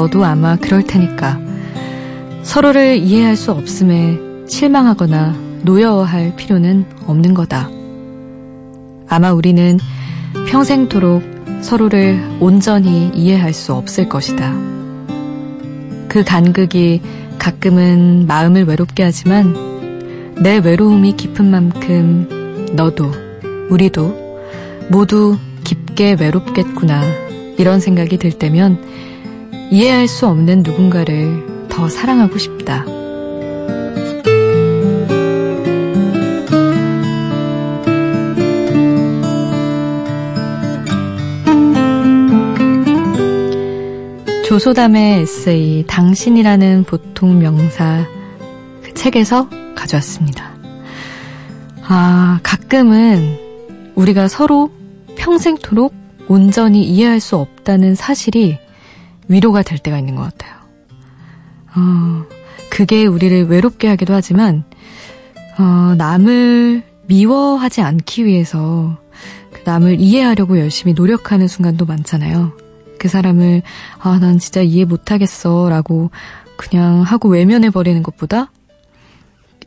너도 0.00 0.24
아마 0.24 0.56
그럴 0.56 0.82
테니까. 0.82 1.38
서로를 2.42 2.96
이해할 2.96 3.36
수 3.36 3.52
없음에 3.52 4.18
실망하거나 4.48 5.36
노여워할 5.62 6.34
필요는 6.36 6.86
없는 7.06 7.34
거다. 7.34 7.68
아마 9.10 9.32
우리는 9.32 9.78
평생토록 10.48 11.22
서로를 11.60 12.18
온전히 12.40 13.10
이해할 13.14 13.52
수 13.52 13.74
없을 13.74 14.08
것이다. 14.08 14.54
그 16.08 16.24
간극이 16.24 17.02
가끔은 17.38 18.26
마음을 18.26 18.64
외롭게 18.64 19.02
하지만 19.02 19.54
내 20.40 20.56
외로움이 20.60 21.16
깊은 21.18 21.44
만큼 21.50 22.70
너도 22.72 23.12
우리도 23.68 24.38
모두 24.88 25.36
깊게 25.64 26.16
외롭겠구나 26.18 27.02
이런 27.58 27.80
생각이 27.80 28.16
들 28.16 28.32
때면 28.32 29.09
이해할 29.70 30.08
수 30.08 30.26
없는 30.26 30.62
누군가를 30.62 31.68
더 31.68 31.88
사랑하고 31.88 32.38
싶다. 32.38 32.84
조소담의 44.50 45.20
에세이 45.20 45.84
당신이라는 45.86 46.82
보통 46.82 47.38
명사 47.38 48.04
그 48.82 48.92
책에서 48.94 49.48
가져왔습니다. 49.76 50.50
아, 51.84 52.40
가끔은 52.42 53.38
우리가 53.94 54.26
서로 54.26 54.70
평생토록 55.16 55.94
온전히 56.26 56.82
이해할 56.82 57.20
수 57.20 57.36
없다는 57.36 57.94
사실이 57.94 58.58
위로가 59.30 59.62
될 59.62 59.78
때가 59.78 59.98
있는 59.98 60.16
것 60.16 60.22
같아요. 60.24 60.56
어, 61.76 62.24
그게 62.68 63.06
우리를 63.06 63.46
외롭게 63.46 63.88
하기도 63.88 64.12
하지만, 64.12 64.64
어, 65.58 65.94
남을 65.96 66.82
미워하지 67.06 67.80
않기 67.80 68.26
위해서 68.26 68.98
그 69.52 69.62
남을 69.64 70.00
이해하려고 70.00 70.58
열심히 70.58 70.94
노력하는 70.94 71.46
순간도 71.48 71.86
많잖아요. 71.86 72.52
그 72.98 73.08
사람을, 73.08 73.62
아, 73.98 74.18
난 74.18 74.38
진짜 74.38 74.62
이해 74.62 74.84
못하겠어. 74.84 75.68
라고 75.70 76.10
그냥 76.56 77.02
하고 77.02 77.28
외면해버리는 77.28 78.02
것보다 78.02 78.50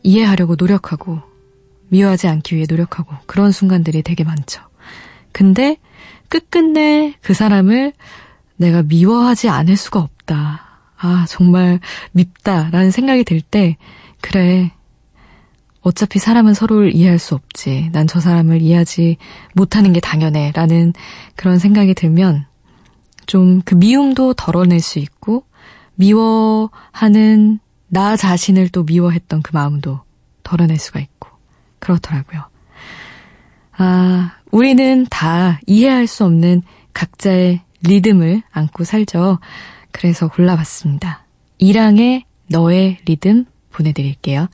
이해하려고 0.04 0.56
노력하고 0.58 1.22
미워하지 1.88 2.28
않기 2.28 2.56
위해 2.56 2.66
노력하고 2.70 3.16
그런 3.26 3.52
순간들이 3.52 4.04
되게 4.04 4.24
많죠. 4.24 4.62
근데 5.32 5.78
끝끝내 6.28 7.16
그 7.22 7.34
사람을 7.34 7.94
내가 8.58 8.84
미워하지 8.84 9.50
않을 9.50 9.76
수가 9.78 10.00
없다. 10.00 10.62
아, 10.98 11.26
정말 11.28 11.80
밉다라는 12.14 12.92
생각이 12.92 13.24
들 13.24 13.42
때, 13.42 13.78
그래. 14.22 14.72
어차피 15.82 16.18
사람은 16.20 16.54
서로를 16.54 16.96
이해할 16.96 17.20
수 17.20 17.36
없지. 17.36 17.90
난 17.92 18.08
저 18.08 18.22
사람을 18.22 18.62
이해하지 18.62 19.18
못하는 19.54 19.92
게 19.92 20.00
당연해. 20.00 20.52
라는 20.56 20.94
그런 21.36 21.60
생각이 21.60 21.94
들면, 21.94 22.46
좀 23.26 23.62
그 23.66 23.76
미움도 23.76 24.36
덜어낼 24.36 24.80
수 24.80 25.00
있고, 25.00 25.44
미워하는 25.96 27.60
나 27.88 28.16
자신을 28.16 28.70
또 28.70 28.84
미워했던 28.84 29.42
그 29.42 29.52
마음도 29.54 30.00
덜어낼 30.44 30.78
수가 30.80 31.02
있고, 31.02 31.30
그렇더라고요. 31.80 32.44
아, 33.78 34.32
우리는 34.52 35.06
다 35.10 35.60
이해할 35.68 36.08
수 36.08 36.24
없는 36.24 36.62
각자의 36.94 37.62
리듬을 37.84 38.44
안고 38.52 38.84
살죠. 38.84 39.40
그래서 39.92 40.28
골라봤습니다. 40.28 41.26
이랑의 41.58 42.26
너의 42.50 42.98
리듬 43.06 43.46
보내드릴게요. 43.72 44.48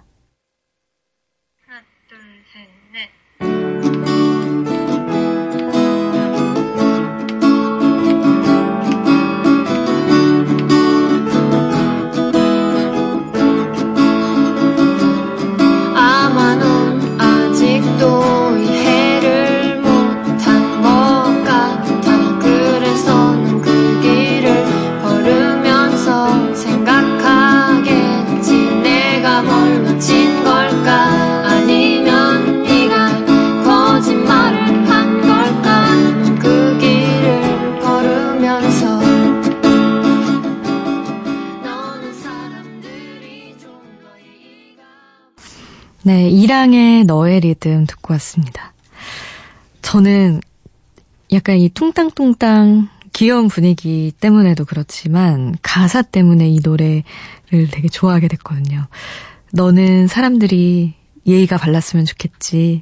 네, 46.10 46.28
이랑의 46.28 47.04
너의 47.04 47.42
리듬 47.42 47.86
듣고 47.86 48.16
왔습니다. 48.16 48.74
저는 49.84 50.42
약간 51.32 51.58
이 51.58 51.70
퉁땅퉁땅 51.70 52.90
귀여운 53.14 53.48
분위기 53.48 54.12
때문에도 54.20 54.66
그렇지만 54.66 55.56
가사 55.62 56.02
때문에 56.02 56.50
이 56.50 56.62
노래를 56.64 57.04
되게 57.70 57.90
좋아하게 57.90 58.28
됐거든요. 58.28 58.88
너는 59.52 60.08
사람들이 60.08 60.96
예의가 61.28 61.58
발랐으면 61.58 62.06
좋겠지. 62.06 62.82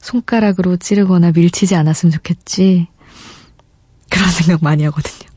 손가락으로 0.00 0.76
찌르거나 0.76 1.30
밀치지 1.30 1.76
않았으면 1.76 2.10
좋겠지. 2.10 2.88
그런 4.10 4.28
생각 4.30 4.64
많이 4.64 4.82
하거든요. 4.82 5.30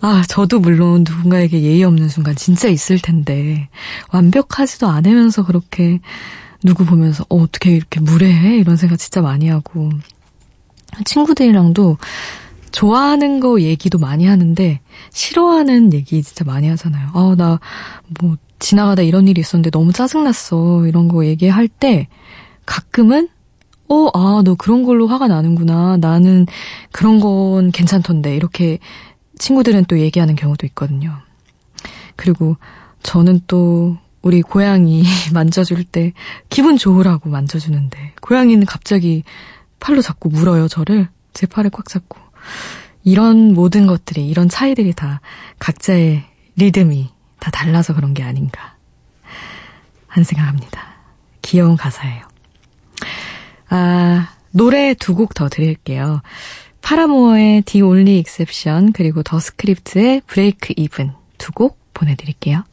아, 0.00 0.22
저도 0.26 0.60
물론 0.60 1.04
누군가에게 1.06 1.60
예의 1.60 1.84
없는 1.84 2.08
순간 2.08 2.34
진짜 2.34 2.68
있을 2.68 2.98
텐데, 2.98 3.68
완벽하지도 4.10 4.86
않으면서 4.86 5.44
그렇게 5.44 6.00
누구 6.62 6.84
보면서, 6.84 7.24
어, 7.28 7.36
어떻게 7.42 7.74
이렇게 7.76 8.00
무례해? 8.00 8.56
이런 8.58 8.76
생각 8.76 8.98
진짜 8.98 9.20
많이 9.20 9.48
하고, 9.48 9.90
친구들이랑도 11.04 11.98
좋아하는 12.72 13.40
거 13.40 13.60
얘기도 13.60 13.98
많이 13.98 14.26
하는데, 14.26 14.80
싫어하는 15.12 15.92
얘기 15.92 16.22
진짜 16.22 16.44
많이 16.44 16.68
하잖아요. 16.68 17.10
아, 17.14 17.34
나, 17.36 17.60
뭐, 18.20 18.36
지나가다 18.58 19.02
이런 19.02 19.28
일이 19.28 19.40
있었는데 19.40 19.70
너무 19.70 19.92
짜증났어. 19.92 20.86
이런 20.86 21.08
거 21.08 21.26
얘기할 21.26 21.68
때, 21.68 22.08
가끔은, 22.64 23.28
어, 23.88 24.08
아, 24.14 24.42
너 24.44 24.54
그런 24.56 24.82
걸로 24.82 25.06
화가 25.06 25.28
나는구나. 25.28 25.98
나는 25.98 26.46
그런 26.90 27.20
건 27.20 27.70
괜찮던데. 27.70 28.34
이렇게 28.34 28.78
친구들은 29.38 29.84
또 29.84 30.00
얘기하는 30.00 30.34
경우도 30.34 30.66
있거든요. 30.68 31.14
그리고 32.16 32.56
저는 33.02 33.42
또 33.46 33.96
우리 34.26 34.42
고양이 34.42 35.04
만져줄 35.32 35.84
때 35.84 36.12
기분 36.48 36.76
좋으라고 36.76 37.28
만져주는데 37.30 38.14
고양이는 38.20 38.66
갑자기 38.66 39.22
팔로 39.78 40.02
잡고 40.02 40.30
물어요, 40.30 40.66
저를. 40.66 41.08
제 41.32 41.46
팔을 41.46 41.70
꽉 41.70 41.88
잡고. 41.88 42.18
이런 43.04 43.54
모든 43.54 43.86
것들이, 43.86 44.26
이런 44.26 44.48
차이들이 44.48 44.94
다 44.94 45.20
각자의 45.60 46.24
리듬이 46.56 47.08
다 47.38 47.52
달라서 47.52 47.94
그런 47.94 48.14
게 48.14 48.24
아닌가 48.24 48.74
하는 50.08 50.24
생각합니다. 50.24 50.96
귀여운 51.42 51.76
가사예요. 51.76 52.24
아, 53.68 54.30
노래 54.50 54.94
두 54.94 55.14
곡 55.14 55.34
더 55.34 55.48
드릴게요. 55.48 56.20
파라모어의 56.82 57.62
The 57.62 57.82
Only 57.82 58.18
Exception 58.18 58.90
그리고 58.90 59.22
더 59.22 59.38
스크립트의 59.38 60.22
Break 60.26 60.74
Even 60.76 61.12
두곡 61.38 61.78
보내드릴게요. 61.94 62.64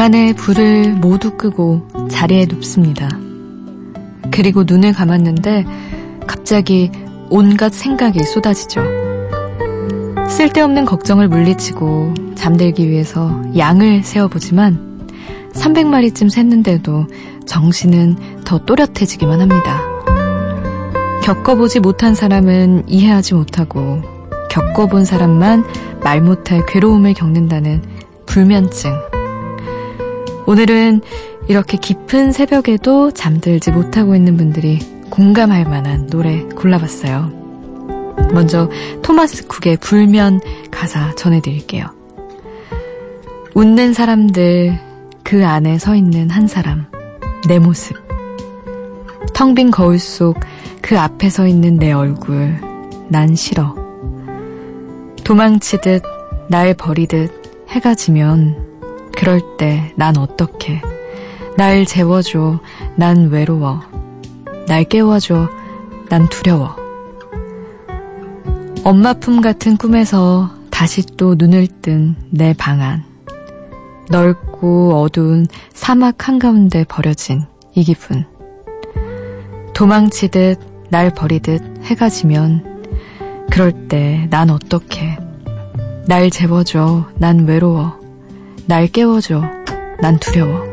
안의 0.00 0.32
불을 0.32 0.94
모두 0.94 1.36
끄고 1.36 1.86
자리에 2.08 2.46
눕습니다. 2.46 3.06
그리고 4.30 4.64
눈을 4.64 4.94
감았는데 4.94 5.66
갑자기 6.26 6.90
온갖 7.28 7.74
생각이 7.74 8.22
쏟아지죠. 8.22 8.80
쓸데없는 10.26 10.86
걱정을 10.86 11.28
물리치고 11.28 12.14
잠들기 12.34 12.88
위해서 12.88 13.42
양을 13.58 14.02
세어보지만 14.02 15.10
300마리쯤 15.52 16.30
샜는데도 16.30 17.06
정신은 17.46 18.16
더 18.46 18.64
또렷해지기만 18.64 19.42
합니다. 19.42 19.82
겪어보지 21.22 21.80
못한 21.80 22.14
사람은 22.14 22.84
이해하지 22.88 23.34
못하고 23.34 24.00
겪어본 24.50 25.04
사람만 25.04 25.62
말 26.02 26.22
못할 26.22 26.64
괴로움을 26.64 27.12
겪는다는 27.12 27.82
불면증. 28.24 29.09
오늘은 30.50 31.02
이렇게 31.46 31.78
깊은 31.78 32.32
새벽에도 32.32 33.12
잠들지 33.12 33.70
못하고 33.70 34.16
있는 34.16 34.36
분들이 34.36 34.80
공감할 35.08 35.62
만한 35.62 36.08
노래 36.08 36.40
골라봤어요. 36.56 37.30
먼저 38.32 38.68
토마스 39.00 39.46
쿡의 39.46 39.76
불면 39.76 40.40
가사 40.72 41.14
전해드릴게요. 41.14 41.86
웃는 43.54 43.92
사람들, 43.92 44.76
그 45.22 45.46
안에 45.46 45.78
서 45.78 45.94
있는 45.94 46.30
한 46.30 46.48
사람, 46.48 46.86
내 47.46 47.60
모습. 47.60 47.96
텅 49.32 49.54
빈 49.54 49.70
거울 49.70 50.00
속 50.00 50.34
그 50.82 50.98
앞에 50.98 51.30
서 51.30 51.46
있는 51.46 51.76
내 51.76 51.92
얼굴, 51.92 52.56
난 53.08 53.36
싫어. 53.36 53.76
도망치듯, 55.22 56.02
날 56.48 56.74
버리듯 56.74 57.68
해가 57.68 57.94
지면, 57.94 58.69
그럴 59.16 59.40
때 59.58 59.92
난 59.96 60.16
어떡해. 60.16 60.82
날 61.56 61.84
재워줘, 61.84 62.60
난 62.96 63.28
외로워. 63.30 63.80
날 64.66 64.84
깨워줘, 64.84 65.48
난 66.08 66.28
두려워. 66.28 66.76
엄마 68.84 69.12
품 69.12 69.40
같은 69.40 69.76
꿈에서 69.76 70.50
다시 70.70 71.04
또 71.16 71.34
눈을 71.36 71.66
뜬 71.82 72.16
내 72.30 72.54
방 72.54 72.80
안. 72.80 73.04
넓고 74.08 75.00
어두운 75.02 75.46
사막 75.72 76.26
한가운데 76.28 76.84
버려진 76.84 77.44
이 77.74 77.84
기분. 77.84 78.24
도망치듯 79.74 80.58
날 80.90 81.10
버리듯 81.14 81.62
해가 81.84 82.08
지면 82.08 82.64
그럴 83.50 83.72
때 83.88 84.26
난 84.30 84.50
어떡해. 84.50 85.18
날 86.06 86.30
재워줘. 86.30 87.06
난 87.16 87.46
외로워. 87.46 87.99
날 88.70 88.86
깨워줘. 88.86 89.42
난 90.00 90.16
두려워. 90.20 90.64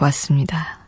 듣고 0.00 0.06
왔습니다. 0.06 0.78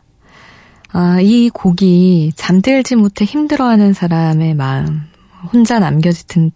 아, 0.91 1.19
이 1.21 1.49
곡이 1.49 2.33
잠들지 2.35 2.95
못해 2.95 3.25
힘들어하는 3.25 3.93
사람의 3.93 4.55
마음, 4.55 5.03
혼자 5.51 5.79
남겨진, 5.79 6.51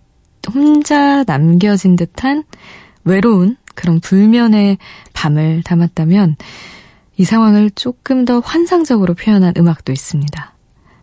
혼자 0.54 1.24
남겨진 1.24 1.96
듯한 1.96 2.44
외로운 3.04 3.58
그런 3.76 4.00
불면의 4.00 4.78
밤을 5.14 5.64
담았다면 5.64 6.36
이 7.18 7.24
상황을 7.24 7.72
조금 7.72 8.26
더 8.26 8.40
환상적으로 8.40 9.14
표현한 9.14 9.54
음악도 9.58 9.92
있습니다. 9.92 10.54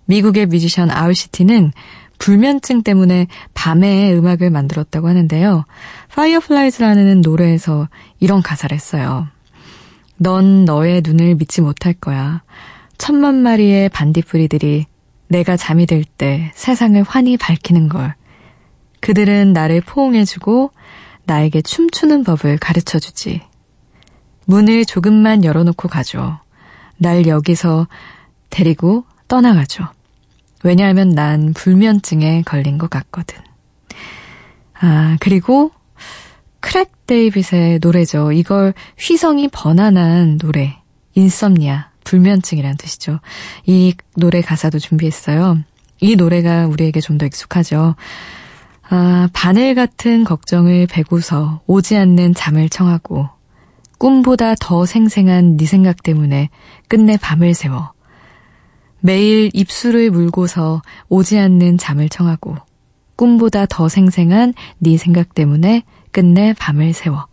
미국의 0.06 0.46
뮤지션 0.46 0.90
아울시티는 0.90 1.72
불면증 2.18 2.82
때문에 2.82 3.26
밤에 3.54 4.12
음악을 4.12 4.50
만들었다고 4.50 5.08
하는데요. 5.08 5.64
Fireflies라는 6.12 7.20
노래에서 7.22 7.88
이런 8.20 8.42
가사를 8.42 8.74
했어요. 8.74 9.26
넌 10.16 10.64
너의 10.64 11.02
눈을 11.04 11.34
믿지 11.36 11.60
못할 11.60 11.92
거야. 11.92 12.42
천만 12.98 13.36
마리의 13.36 13.88
반딧불이들이 13.88 14.86
내가 15.28 15.56
잠이 15.56 15.86
들 15.86 16.04
때 16.04 16.52
세상을 16.54 17.02
환히 17.02 17.36
밝히는 17.36 17.88
걸. 17.88 18.14
그들은 19.00 19.52
나를 19.52 19.80
포옹해주고 19.80 20.70
나에게 21.24 21.62
춤추는 21.62 22.24
법을 22.24 22.58
가르쳐 22.58 22.98
주지. 22.98 23.42
문을 24.46 24.84
조금만 24.84 25.44
열어놓고 25.44 25.88
가죠. 25.88 26.38
날 26.96 27.26
여기서 27.26 27.88
데리고 28.50 29.04
떠나가죠. 29.26 29.88
왜냐하면 30.62 31.10
난 31.10 31.52
불면증에 31.52 32.42
걸린 32.42 32.78
것 32.78 32.88
같거든. 32.88 33.38
아, 34.80 35.16
그리고 35.20 35.72
크랙 36.64 37.06
데이빗의 37.06 37.80
노래죠. 37.82 38.32
이걸 38.32 38.72
휘성이 38.98 39.48
번안한 39.48 40.38
노래. 40.38 40.78
Insomnia. 41.14 41.90
불면증이란 42.04 42.78
뜻이죠. 42.78 43.20
이 43.66 43.94
노래 44.16 44.40
가사도 44.40 44.78
준비했어요. 44.78 45.58
이 46.00 46.16
노래가 46.16 46.66
우리에게 46.66 47.00
좀 47.00 47.18
더 47.18 47.26
익숙하죠. 47.26 47.96
아, 48.88 49.28
바늘 49.34 49.74
같은 49.74 50.24
걱정을 50.24 50.86
베고서 50.86 51.60
오지 51.66 51.96
않는 51.98 52.32
잠을 52.32 52.70
청하고 52.70 53.28
꿈보다 53.98 54.54
더 54.58 54.86
생생한 54.86 55.58
네 55.58 55.66
생각 55.66 56.02
때문에 56.02 56.48
끝내 56.88 57.18
밤을 57.18 57.52
새워 57.54 57.92
매일 59.00 59.50
입술을 59.52 60.10
물고서 60.10 60.80
오지 61.10 61.38
않는 61.38 61.76
잠을 61.76 62.08
청하고 62.08 62.56
꿈보다 63.16 63.66
더 63.66 63.88
생생한 63.88 64.54
네 64.78 64.96
생각 64.96 65.34
때문에 65.34 65.82
끝내 66.14 66.54
밤을 66.54 66.94
새워 66.94 67.26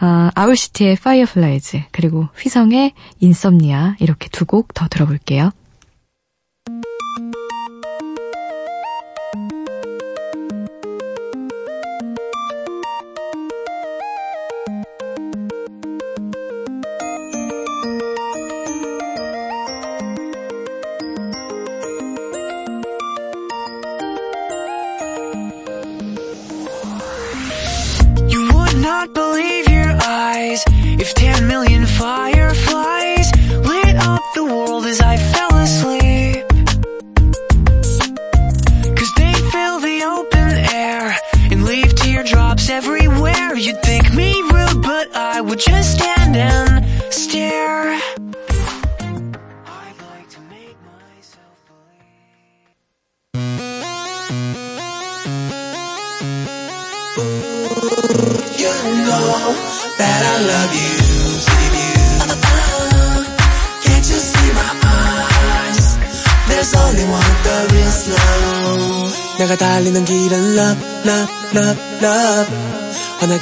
아, 0.00 0.30
Owl 0.34 0.55
City의 0.55 0.96
Fireflies 0.96 1.84
그리고 1.92 2.28
휘성의 2.36 2.92
Insomnia 3.20 3.96
이렇게 4.00 4.28
두 4.28 4.44
곡 4.44 4.74
더 4.74 4.86
들어볼게요. 4.88 5.50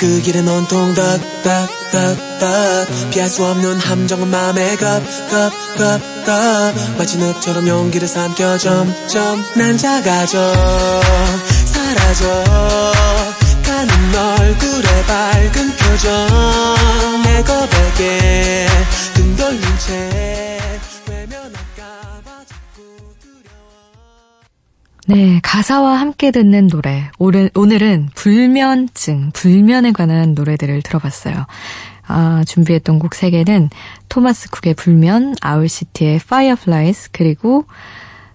그 0.06 0.22
길은 0.22 0.46
온통 0.46 0.94
덕덕덕덕 0.94 3.10
피할 3.10 3.28
수 3.28 3.44
없는 3.44 3.80
함정은 3.80 4.28
맘에 4.28 4.76
겁겁겁겁 4.76 6.96
마치 6.96 7.18
늪처럼 7.18 7.66
용기를 7.66 8.06
삼켜 8.06 8.56
점점 8.56 9.42
난 9.56 9.76
작아져. 9.76 10.54
사라져. 11.64 12.44
가는 13.64 14.14
얼굴에 14.14 15.02
밝은 15.08 15.76
표정. 15.76 16.28
내 17.24 17.42
고백에 17.42 18.68
등 19.14 19.34
돌린 19.34 19.60
채 19.78 20.35
네, 25.08 25.38
가사와 25.44 26.00
함께 26.00 26.32
듣는 26.32 26.66
노래. 26.66 27.08
오늘, 27.18 27.48
오늘은 27.54 28.10
불면증, 28.16 29.30
불면에 29.32 29.92
관한 29.92 30.34
노래들을 30.34 30.82
들어봤어요. 30.82 31.46
아, 32.08 32.42
준비했던 32.44 32.98
곡 32.98 33.12
3개는 33.12 33.70
토마스 34.08 34.50
쿡의 34.50 34.74
불면, 34.74 35.36
아울시티의 35.40 36.16
Fireflies, 36.16 37.10
그리고 37.12 37.66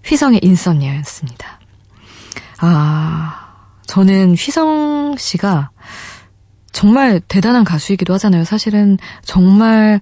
휘성의 0.05 0.39
인썸니아였습니다. 0.43 1.59
아, 2.59 3.49
저는 3.87 4.35
휘성 4.35 5.15
씨가 5.17 5.71
정말 6.71 7.19
대단한 7.27 7.65
가수이기도 7.65 8.13
하잖아요. 8.13 8.45
사실은 8.45 8.97
정말 9.25 9.99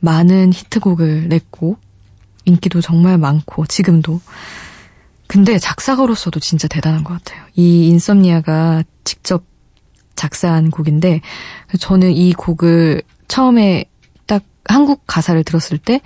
많은 0.00 0.54
히트곡을 0.54 1.28
냈고, 1.28 1.76
인기도 2.46 2.80
정말 2.80 3.18
많고, 3.18 3.66
지금도. 3.66 4.22
근데 5.26 5.58
작사가로서도 5.58 6.40
진짜 6.40 6.68
대단한 6.68 7.04
것 7.04 7.14
같아요. 7.14 7.42
이 7.54 7.88
인썸니아가 7.88 8.84
직접 9.04 9.44
작사한 10.14 10.70
곡인데 10.70 11.20
저는 11.78 12.12
이 12.12 12.32
곡을 12.32 13.02
처음에 13.28 13.84
딱 14.26 14.42
한국 14.64 15.02
가사를 15.06 15.42
들었을 15.44 15.78
때 15.78 16.00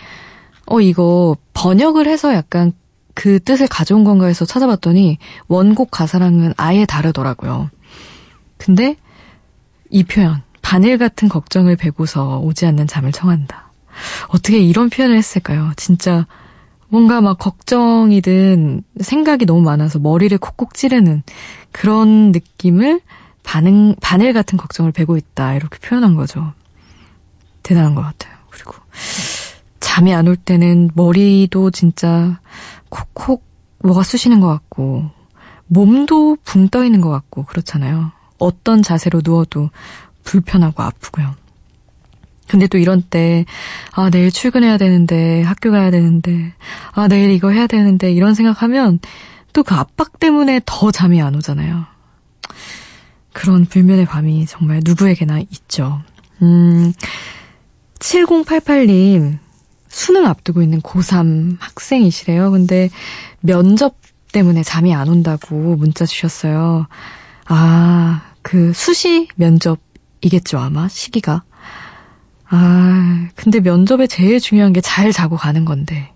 어, 0.66 0.80
이거 0.80 1.36
번역을 1.54 2.06
해서 2.06 2.34
약간 2.34 2.72
그 3.14 3.40
뜻을 3.40 3.66
가져온 3.68 4.04
건가 4.04 4.26
해서 4.26 4.44
찾아봤더니 4.44 5.18
원곡 5.48 5.90
가사랑은 5.90 6.54
아예 6.56 6.86
다르더라고요. 6.86 7.70
근데 8.56 8.96
이 9.90 10.04
표현, 10.04 10.42
바늘 10.62 10.98
같은 10.98 11.28
걱정을 11.28 11.76
베고서 11.76 12.38
오지 12.38 12.66
않는 12.66 12.86
잠을 12.86 13.12
청한다. 13.12 13.72
어떻게 14.28 14.58
이런 14.60 14.88
표현을 14.88 15.16
했을까요? 15.16 15.72
진짜 15.76 16.26
뭔가 16.90 17.20
막 17.20 17.38
걱정이든 17.38 18.82
생각이 19.00 19.46
너무 19.46 19.62
많아서 19.62 19.98
머리를 19.98 20.36
콕콕 20.38 20.74
찌르는 20.74 21.22
그런 21.72 22.32
느낌을 22.32 23.00
반응, 23.42 23.94
바늘 24.00 24.32
같은 24.32 24.58
걱정을 24.58 24.92
베고 24.92 25.16
있다. 25.16 25.54
이렇게 25.54 25.78
표현한 25.78 26.14
거죠. 26.16 26.52
대단한 27.62 27.94
것 27.94 28.02
같아요. 28.02 28.34
그리고 28.50 28.72
잠이 29.78 30.12
안 30.12 30.26
올 30.28 30.36
때는 30.36 30.90
머리도 30.94 31.70
진짜 31.70 32.40
콕콕 32.88 33.44
뭐가 33.82 34.02
쑤시는 34.02 34.40
것 34.40 34.48
같고 34.48 35.10
몸도 35.68 36.38
붕 36.44 36.68
떠 36.68 36.84
있는 36.84 37.00
것 37.00 37.10
같고 37.10 37.44
그렇잖아요. 37.44 38.10
어떤 38.38 38.82
자세로 38.82 39.22
누워도 39.24 39.70
불편하고 40.24 40.82
아프고요. 40.82 41.34
근데 42.50 42.66
또 42.66 42.78
이런 42.78 43.02
때, 43.02 43.44
아, 43.92 44.10
내일 44.10 44.32
출근해야 44.32 44.76
되는데, 44.76 45.42
학교 45.42 45.70
가야 45.70 45.92
되는데, 45.92 46.52
아, 46.92 47.06
내일 47.06 47.30
이거 47.30 47.50
해야 47.50 47.68
되는데, 47.68 48.10
이런 48.12 48.34
생각하면 48.34 48.98
또 49.52 49.62
그 49.62 49.74
압박 49.74 50.18
때문에 50.18 50.60
더 50.66 50.90
잠이 50.90 51.20
안 51.22 51.34
오잖아요. 51.36 51.84
그런 53.32 53.64
불면의 53.66 54.06
밤이 54.06 54.46
정말 54.46 54.80
누구에게나 54.84 55.40
있죠. 55.50 56.02
음, 56.42 56.92
7088님, 58.00 59.38
수능 59.88 60.26
앞두고 60.26 60.62
있는 60.62 60.80
고3 60.80 61.56
학생이시래요. 61.60 62.50
근데 62.50 62.90
면접 63.40 63.96
때문에 64.32 64.62
잠이 64.62 64.94
안 64.94 65.08
온다고 65.08 65.76
문자 65.76 66.06
주셨어요. 66.06 66.86
아, 67.46 68.22
그 68.42 68.72
수시 68.72 69.28
면접이겠죠, 69.36 70.58
아마, 70.58 70.88
시기가. 70.88 71.42
아, 72.52 73.28
근데 73.36 73.60
면접에 73.60 74.06
제일 74.06 74.40
중요한 74.40 74.72
게 74.72 74.80
잘 74.80 75.12
자고 75.12 75.36
가는 75.36 75.64
건데. 75.64 76.12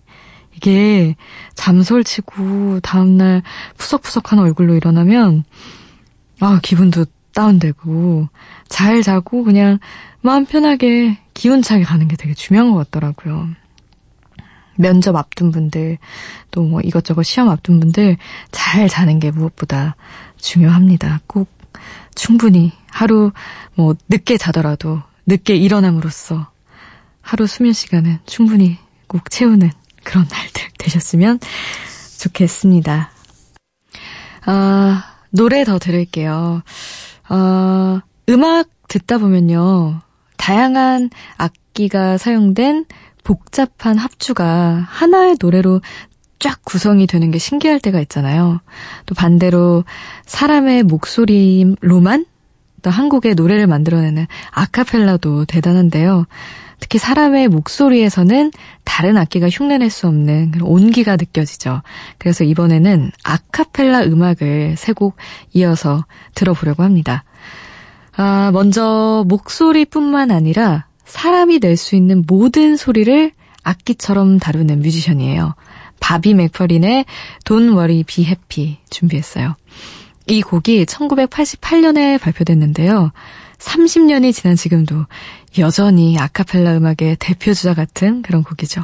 이게 0.56 1.16
잠솔 1.54 2.04
치고 2.04 2.80
다음날 2.80 3.42
푸석푸석한 3.76 4.38
얼굴로 4.38 4.74
일어나면, 4.74 5.44
아, 6.40 6.60
기분도 6.62 7.06
다운되고, 7.34 8.28
잘 8.68 9.02
자고 9.02 9.42
그냥 9.44 9.78
마음 10.20 10.44
편하게 10.46 11.18
기운차게 11.34 11.82
가는 11.84 12.06
게 12.08 12.16
되게 12.16 12.34
중요한 12.34 12.70
것 12.72 12.78
같더라고요. 12.90 13.48
면접 14.76 15.14
앞둔 15.16 15.50
분들, 15.52 15.98
또 16.50 16.62
뭐 16.64 16.80
이것저것 16.80 17.22
시험 17.24 17.48
앞둔 17.48 17.78
분들 17.80 18.16
잘 18.50 18.88
자는 18.88 19.18
게 19.20 19.30
무엇보다 19.30 19.96
중요합니다. 20.36 21.20
꼭 21.26 21.48
충분히 22.14 22.72
하루 22.90 23.32
뭐 23.74 23.94
늦게 24.08 24.36
자더라도 24.36 25.02
늦게 25.26 25.56
일어남으로써 25.56 26.50
하루 27.20 27.46
수면 27.46 27.72
시간은 27.72 28.18
충분히 28.26 28.78
꼭 29.06 29.30
채우는 29.30 29.70
그런 30.02 30.26
날들 30.30 30.62
되셨으면 30.78 31.40
좋겠습니다. 32.20 33.10
아, 34.46 35.04
노래 35.30 35.64
더 35.64 35.78
들을게요. 35.78 36.62
어, 37.30 38.00
음악 38.28 38.68
듣다 38.88 39.18
보면요. 39.18 40.00
다양한 40.36 41.10
악기가 41.36 42.18
사용된 42.18 42.84
복잡한 43.24 43.96
합주가 43.96 44.86
하나의 44.88 45.36
노래로 45.40 45.80
쫙 46.38 46.60
구성이 46.62 47.06
되는 47.06 47.30
게 47.30 47.38
신기할 47.38 47.80
때가 47.80 48.00
있잖아요. 48.00 48.60
또 49.06 49.14
반대로 49.14 49.84
사람의 50.26 50.82
목소리로만 50.82 52.26
또 52.84 52.90
한국의 52.90 53.34
노래를 53.34 53.66
만들어내는 53.66 54.26
아카펠라도 54.52 55.46
대단한데요. 55.46 56.26
특히 56.80 56.98
사람의 56.98 57.48
목소리에서는 57.48 58.50
다른 58.84 59.16
악기가 59.16 59.48
흉내낼 59.48 59.88
수 59.88 60.06
없는 60.06 60.52
온기가 60.60 61.16
느껴지죠. 61.16 61.80
그래서 62.18 62.44
이번에는 62.44 63.10
아카펠라 63.24 64.02
음악을 64.04 64.74
세 64.76 64.92
곡 64.92 65.16
이어서 65.54 66.04
들어보려고 66.34 66.82
합니다. 66.82 67.24
아, 68.16 68.50
먼저 68.52 69.24
목소리뿐만 69.26 70.30
아니라 70.30 70.84
사람이 71.06 71.60
낼 71.60 71.76
수 71.76 71.96
있는 71.96 72.22
모든 72.26 72.76
소리를 72.76 73.32
악기처럼 73.62 74.38
다루는 74.38 74.80
뮤지션이에요. 74.82 75.54
바비 76.00 76.34
맥퍼린의 76.34 77.06
Don't 77.44 77.70
Worry 77.72 78.04
Be 78.04 78.26
Happy 78.26 78.76
준비했어요. 78.90 79.56
이 80.26 80.42
곡이 80.42 80.86
1988년에 80.86 82.20
발표됐는데요. 82.20 83.12
30년이 83.58 84.32
지난 84.32 84.56
지금도 84.56 85.06
여전히 85.58 86.18
아카펠라 86.18 86.76
음악의 86.76 87.16
대표주자 87.18 87.74
같은 87.74 88.22
그런 88.22 88.42
곡이죠. 88.42 88.82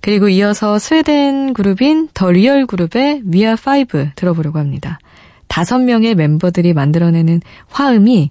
그리고 0.00 0.28
이어서 0.28 0.78
스웨덴 0.78 1.52
그룹인 1.52 2.08
더 2.12 2.30
리얼 2.30 2.66
그룹의 2.66 3.22
Are 3.32 3.52
Five 3.52 4.10
들어보려고 4.16 4.58
합니다. 4.58 4.98
다섯 5.46 5.78
명의 5.78 6.14
멤버들이 6.14 6.72
만들어내는 6.72 7.40
화음이 7.68 8.30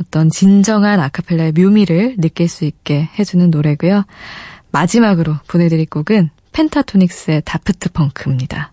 어떤 0.00 0.30
진정한 0.30 1.00
아카펠라의 1.00 1.52
묘미를 1.52 2.16
느낄 2.18 2.48
수 2.48 2.64
있게 2.64 3.08
해주는 3.18 3.50
노래고요. 3.50 4.04
마지막으로 4.70 5.34
보내드릴 5.48 5.86
곡은 5.86 6.30
Pentatonix의 6.52 7.42
Daft 7.44 7.90
Punk입니다. 7.92 8.71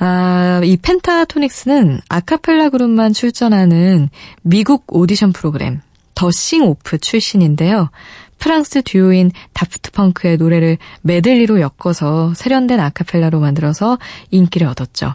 아, 0.00 0.60
이 0.64 0.76
Pentatonix는 0.76 2.00
아카펠라 2.08 2.68
그룹만 2.70 3.12
출전하는 3.12 4.08
미국 4.42 4.84
오디션 4.88 5.32
프로그램 5.32 5.80
The 6.14 6.62
Sing-Off 6.64 6.98
출신인데요. 6.98 7.90
프랑스 8.38 8.82
듀오인 8.82 9.32
Daft 9.52 9.90
Punk의 9.90 10.36
노래를 10.36 10.78
메들리로 11.02 11.60
엮어서 11.60 12.32
세련된 12.34 12.78
아카펠라로 12.78 13.40
만들어서 13.40 13.98
인기를 14.30 14.68
얻었죠. 14.68 15.14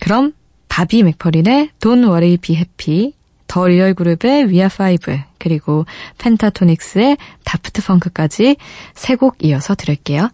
그럼 0.00 0.34
바비 0.68 1.02
맥퍼린의 1.04 1.70
Don't 1.80 2.04
Worry 2.04 2.36
Be 2.36 2.56
Happy, 2.56 3.12
The 3.46 3.66
Real 3.66 3.94
Group의 3.94 4.44
We 4.44 4.56
Are 4.56 4.66
Five, 4.66 5.20
그리고 5.38 5.86
펜타토닉스의 6.18 7.16
다프트 7.44 7.82
펑크까지 7.82 8.56
세 8.94 9.16
곡 9.16 9.36
이어서 9.42 9.74
들을게요. 9.74 10.28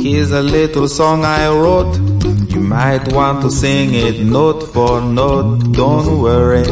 Here's 0.00 0.32
a 0.32 0.42
little 0.42 0.88
song 0.88 1.24
I 1.24 1.48
wrote. 1.48 2.17
You 2.48 2.60
might 2.60 3.12
want 3.12 3.42
to 3.42 3.50
sing 3.50 3.92
it 3.92 4.20
note 4.20 4.62
for 4.72 5.00
note. 5.00 5.72
Don't 5.72 6.20
worry. 6.22 6.64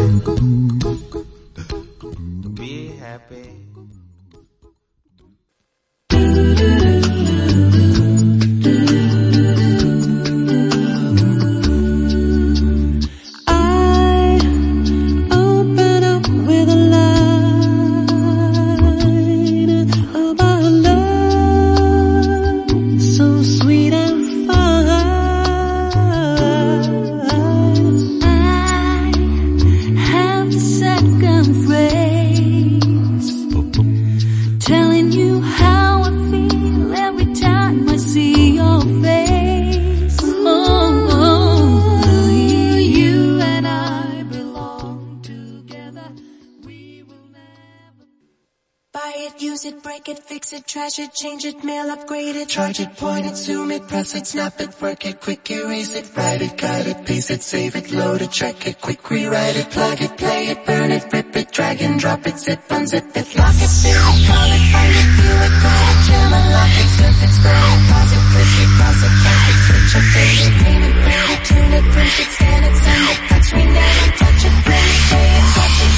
Buy 48.97 49.13
it, 49.29 49.43
use 49.43 49.67
it, 49.67 49.83
break 49.83 50.09
it, 50.09 50.19
fix 50.21 50.55
it, 50.55 50.67
trash 50.67 50.99
it, 50.99 51.13
change 51.13 51.45
it, 51.45 51.63
mail, 51.63 51.91
upgrade 51.91 52.35
it, 52.35 52.49
charge 52.49 52.81
it, 52.81 52.97
point 52.97 53.27
it, 53.27 53.37
zoom 53.37 53.71
it, 53.71 53.87
press 53.87 54.15
it, 54.15 54.27
snap 54.27 54.59
it, 54.59 54.73
work 54.81 55.05
it, 55.05 55.21
quick 55.21 55.51
erase 55.51 55.95
it, 55.95 56.09
write 56.17 56.41
it, 56.41 56.57
cut 56.57 56.87
it, 56.87 57.05
paste 57.05 57.31
it, 57.31 57.43
save 57.43 57.77
it, 57.77 57.93
load 57.93 58.23
it, 58.23 58.31
check 58.31 58.67
it, 58.67 58.81
quick 58.81 59.11
rewrite 59.11 59.55
it, 59.55 59.69
plug 59.69 60.01
it, 60.01 60.17
play 60.17 60.47
it, 60.49 60.65
burn 60.65 60.91
it, 60.91 61.13
rip 61.13 61.37
it, 61.37 61.53
drag 61.53 61.83
and 61.83 62.01
drop 62.01 62.27
it, 62.27 62.39
zip, 62.39 62.59
unzip 62.71 63.15
it, 63.21 63.29
lock 63.37 63.57
it, 63.61 63.73
fill 63.85 64.01
it, 64.01 64.27
call 64.33 64.49
it, 64.57 64.65
find 64.73 64.95
it, 64.97 65.09
view 65.21 65.37
it, 65.45 65.55
call 65.61 65.85
it, 65.93 65.99
jam 66.09 66.33
it, 66.33 66.47
lock 66.57 66.75
it, 66.81 66.89
surf 66.97 67.21
it, 67.21 67.33
scroll 67.37 67.69
it, 67.77 67.83
pause 67.93 68.13
it, 68.17 68.25
click 68.33 68.55
it, 68.65 68.71
cross 68.81 69.01
it, 69.05 69.15
back 69.21 69.45
it, 69.53 69.59
switch 69.67 69.93
it, 69.93 70.07
fade 70.17 70.41
it, 70.41 70.55
name 70.65 70.85
it, 70.89 70.97
read 71.05 71.29
it, 71.37 71.45
tune 71.45 71.73
it, 71.77 71.85
print 71.93 72.17
it, 72.17 72.29
scan 72.33 72.65
it, 72.65 72.75
send 72.81 73.05
it, 73.13 73.21
touch, 73.29 73.53
rename 73.53 74.09
it, 74.09 74.26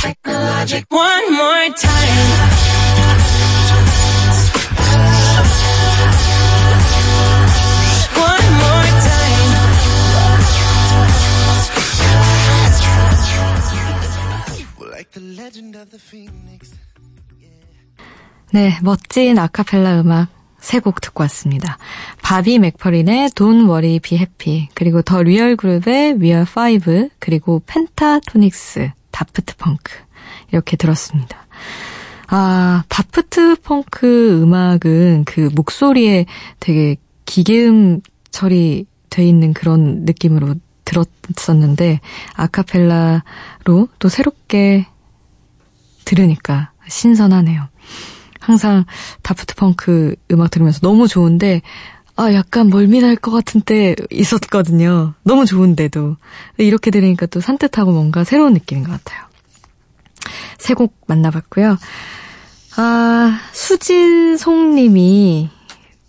it, 0.05 0.16
touch 0.24 0.74
it, 0.74 0.84
technologic. 0.84 0.84
One 0.90 1.32
more 1.32 1.68
time. 1.74 3.38
One 8.16 8.46
more 8.62 8.88
time. 9.09 10.59
Like 14.92 15.11
the 15.12 15.20
legend 15.20 15.76
of 15.76 15.90
the 15.90 15.99
phoenix. 15.99 16.74
네, 18.53 18.78
멋진 18.82 19.38
아카펠라 19.38 20.01
음악 20.01 20.28
세 20.61 20.80
곡 20.80 21.01
듣고 21.01 21.22
왔습니다. 21.24 21.78
바비 22.22 22.59
맥퍼린의 22.59 23.30
Don't 23.30 23.68
Worry 23.68 24.01
Be 24.01 24.18
Happy, 24.18 24.68
그리고 24.74 25.03
더 25.03 25.22
리얼 25.22 25.57
그룹의 25.57 26.14
We 26.14 26.28
Are 26.30 26.42
Five, 26.49 27.11
그리고 27.18 27.62
펜타토닉스, 27.66 28.90
다프트 29.19 29.57
펑크 29.57 29.93
이렇게 30.53 30.77
들었습니다. 30.77 31.49
아, 32.29 32.85
다프트 32.89 33.57
펑크 33.62 34.43
음악은 34.43 35.25
그 35.25 35.51
목소리에 35.57 36.27
되게 36.61 36.95
기계음 37.25 38.01
처리돼 38.31 39.25
있는 39.27 39.55
그런 39.55 40.05
느낌으로 40.05 40.55
들었었는데 40.85 41.99
아카펠라로 42.35 43.89
또 43.99 44.09
새롭게 44.09 44.87
들으니까 46.05 46.71
신선하네요. 46.87 47.66
항상 48.39 48.85
다프트 49.23 49.57
펑크 49.57 50.14
음악 50.31 50.53
들으면서 50.53 50.79
너무 50.79 51.09
좋은데 51.09 51.61
아 52.21 52.33
약간 52.35 52.69
멀미날 52.69 53.14
것 53.14 53.31
같은 53.31 53.61
때 53.61 53.95
있었거든요. 54.11 55.14
너무 55.23 55.47
좋은데도 55.47 56.16
이렇게 56.57 56.91
들으니까 56.91 57.27
또 57.27 57.41
산뜻하고 57.41 57.93
뭔가 57.93 58.25
새로운 58.25 58.55
느낌인 58.55 58.83
것 58.83 58.91
같아요. 58.91 59.23
세 60.59 60.75
곡 60.75 60.97
만나봤고요. 61.07 61.79
아 62.77 63.41
수진송님이 63.53 65.49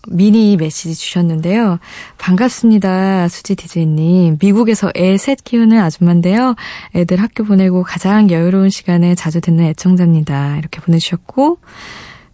미니 0.08 0.58
메시지 0.58 0.96
주셨는데요. 0.96 1.78
반갑습니다. 2.18 3.28
수지 3.28 3.56
디제이님. 3.56 4.40
미국에서 4.42 4.92
애 4.96 5.16
셋 5.18 5.44
키우는 5.44 5.78
아줌마인데요. 5.80 6.56
애들 6.96 7.22
학교 7.22 7.44
보내고 7.44 7.84
가장 7.84 8.32
여유로운 8.32 8.72
시간에 8.72 9.14
자주 9.14 9.42
듣는 9.42 9.66
애청자입니다. 9.66 10.58
이렇게 10.58 10.82
보내주셨고, 10.82 11.60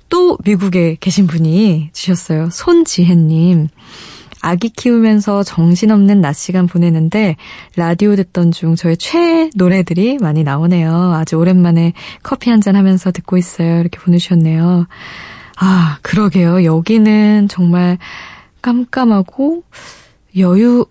또 0.09 0.37
미국에 0.45 0.97
계신 0.99 1.27
분이 1.27 1.89
주셨어요. 1.93 2.49
손지혜님. 2.51 3.67
아기 4.41 4.69
키우면서 4.69 5.41
정신없는 5.43 6.21
낮 6.21 6.33
시간 6.33 6.67
보내는데 6.67 7.35
라디오 7.75 8.15
듣던 8.15 8.51
중 8.51 8.75
저의 8.75 8.95
최애 8.97 9.49
노래들이 9.55 10.19
많이 10.19 10.43
나오네요. 10.43 11.13
아주 11.15 11.37
오랜만에 11.37 11.93
커피 12.21 12.51
한 12.51 12.61
잔 12.61 12.75
하면서 12.75 13.11
듣고 13.11 13.37
있어요. 13.37 13.79
이렇게 13.79 13.97
보내주셨네요. 13.99 14.85
아, 15.57 15.97
그러게요. 16.03 16.63
여기는 16.63 17.47
정말 17.47 17.97
깜깜하고 18.61 19.63
여유, 20.37 20.85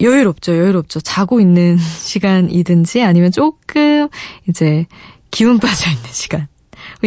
여유롭죠, 0.00 0.52
여유롭죠. 0.56 1.00
자고 1.00 1.40
있는 1.40 1.78
시간이든지 1.80 3.02
아니면 3.02 3.32
조금 3.32 4.08
이제 4.48 4.86
기운 5.30 5.58
빠져 5.58 5.90
있는 5.90 6.04
시간. 6.12 6.48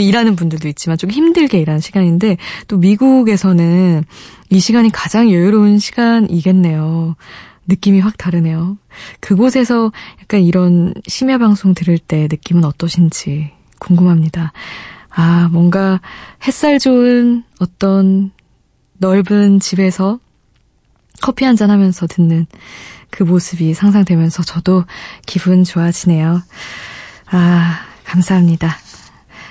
일하는 0.02 0.36
분들도 0.36 0.68
있지만 0.70 0.98
좀 0.98 1.12
힘들게 1.12 1.60
일하는 1.60 1.80
시간인데 1.80 2.38
또 2.68 2.78
미국에서는 2.78 4.04
이 4.50 4.60
시간이 4.60 4.92
가장 4.92 5.32
여유로운 5.32 5.80
시간이겠네요. 5.80 7.16
느낌이 7.68 8.00
확 8.00 8.18
다르네요. 8.18 8.78
그곳에서 9.20 9.92
약간 10.22 10.42
이런 10.42 10.94
심야 11.08 11.38
방송 11.38 11.74
들을 11.74 11.98
때 11.98 12.28
느낌은 12.30 12.66
어떠신지 12.66 13.52
궁금합니다. 13.80 14.52
아, 15.10 15.48
뭔가 15.52 16.02
햇살 16.46 16.80
좋은 16.80 17.44
어떤 17.60 18.32
넓은 18.98 19.60
집에서 19.60 20.20
커피 21.22 21.46
한잔 21.46 21.70
하면서 21.70 22.08
듣는 22.08 22.48
그 23.10 23.24
모습이 23.24 23.74
상상되면서 23.74 24.44
저도 24.44 24.86
기분 25.26 25.64
좋아지네요. 25.64 26.42
아, 27.28 27.80
감사합니다. 28.04 28.83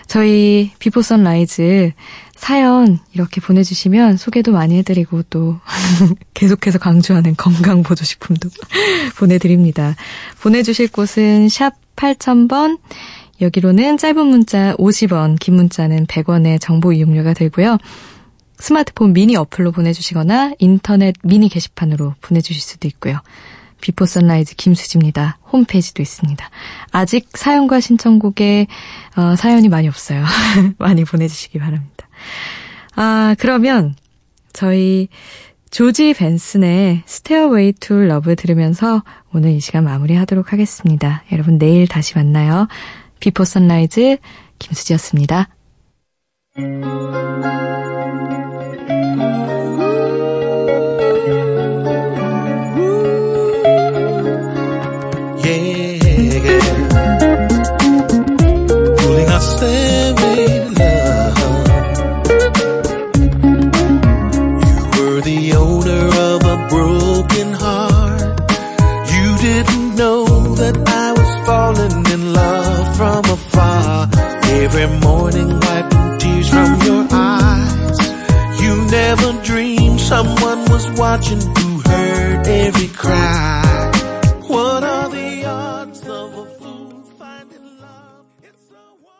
저희 0.06 0.72
Before 0.78 1.02
Sunrise 1.02 1.92
사연 2.34 2.98
이렇게 3.12 3.40
보내주시면 3.40 4.16
소개도 4.16 4.52
많이 4.52 4.76
해드리고 4.78 5.22
또 5.30 5.60
계속해서 6.34 6.78
강조하는 6.78 7.36
건강보조식품도 7.36 8.48
보내드립니다. 9.16 9.94
보내주실 10.40 10.88
곳은 10.88 11.48
샵 11.48 11.74
8000번 11.96 12.78
여기로는 13.40 13.98
짧은 13.98 14.26
문자 14.26 14.74
50원, 14.76 15.38
긴 15.38 15.54
문자는 15.54 16.06
100원의 16.06 16.60
정보 16.60 16.92
이용료가 16.92 17.34
들고요. 17.34 17.78
스마트폰 18.58 19.12
미니 19.12 19.36
어플로 19.36 19.72
보내주시거나 19.72 20.54
인터넷 20.58 21.16
미니 21.24 21.48
게시판으로 21.48 22.14
보내주실 22.20 22.62
수도 22.62 22.86
있고요. 22.88 23.18
Before 23.82 24.06
Sunrise 24.06 24.54
김수지입니다. 24.56 25.38
홈페이지도 25.52 26.00
있습니다. 26.02 26.48
아직 26.92 27.28
사연과 27.34 27.80
신청곡에 27.80 28.68
어, 29.16 29.36
사연이 29.36 29.68
많이 29.68 29.88
없어요. 29.88 30.24
많이 30.78 31.04
보내주시기 31.04 31.58
바랍니다. 31.58 32.08
아 32.94 33.34
그러면 33.38 33.94
저희 34.54 35.08
조지 35.70 36.14
벤슨의 36.14 37.02
Stairway 37.06 37.72
to 37.72 38.02
Love 38.04 38.36
들으면서 38.36 39.02
오늘 39.34 39.50
이 39.50 39.60
시간 39.60 39.84
마무리하도록 39.84 40.52
하겠습니다. 40.52 41.24
여러분 41.32 41.58
내일 41.58 41.88
다시 41.88 42.14
만나요. 42.14 42.68
Before 43.20 43.44
Sunrise 43.44 44.18
김수지였습니다. 44.58 45.48
Every 74.82 74.98
morning 74.98 75.48
wiping 75.60 76.18
tears 76.18 76.50
from 76.50 76.82
your 76.82 77.06
eyes. 77.12 77.98
You 78.60 78.84
never 78.86 79.32
dreamed 79.44 80.00
Someone 80.00 80.64
was 80.72 80.90
watching 80.98 81.40
who 81.40 81.80
heard 81.88 82.48
every 82.48 82.88
cry. 82.88 83.91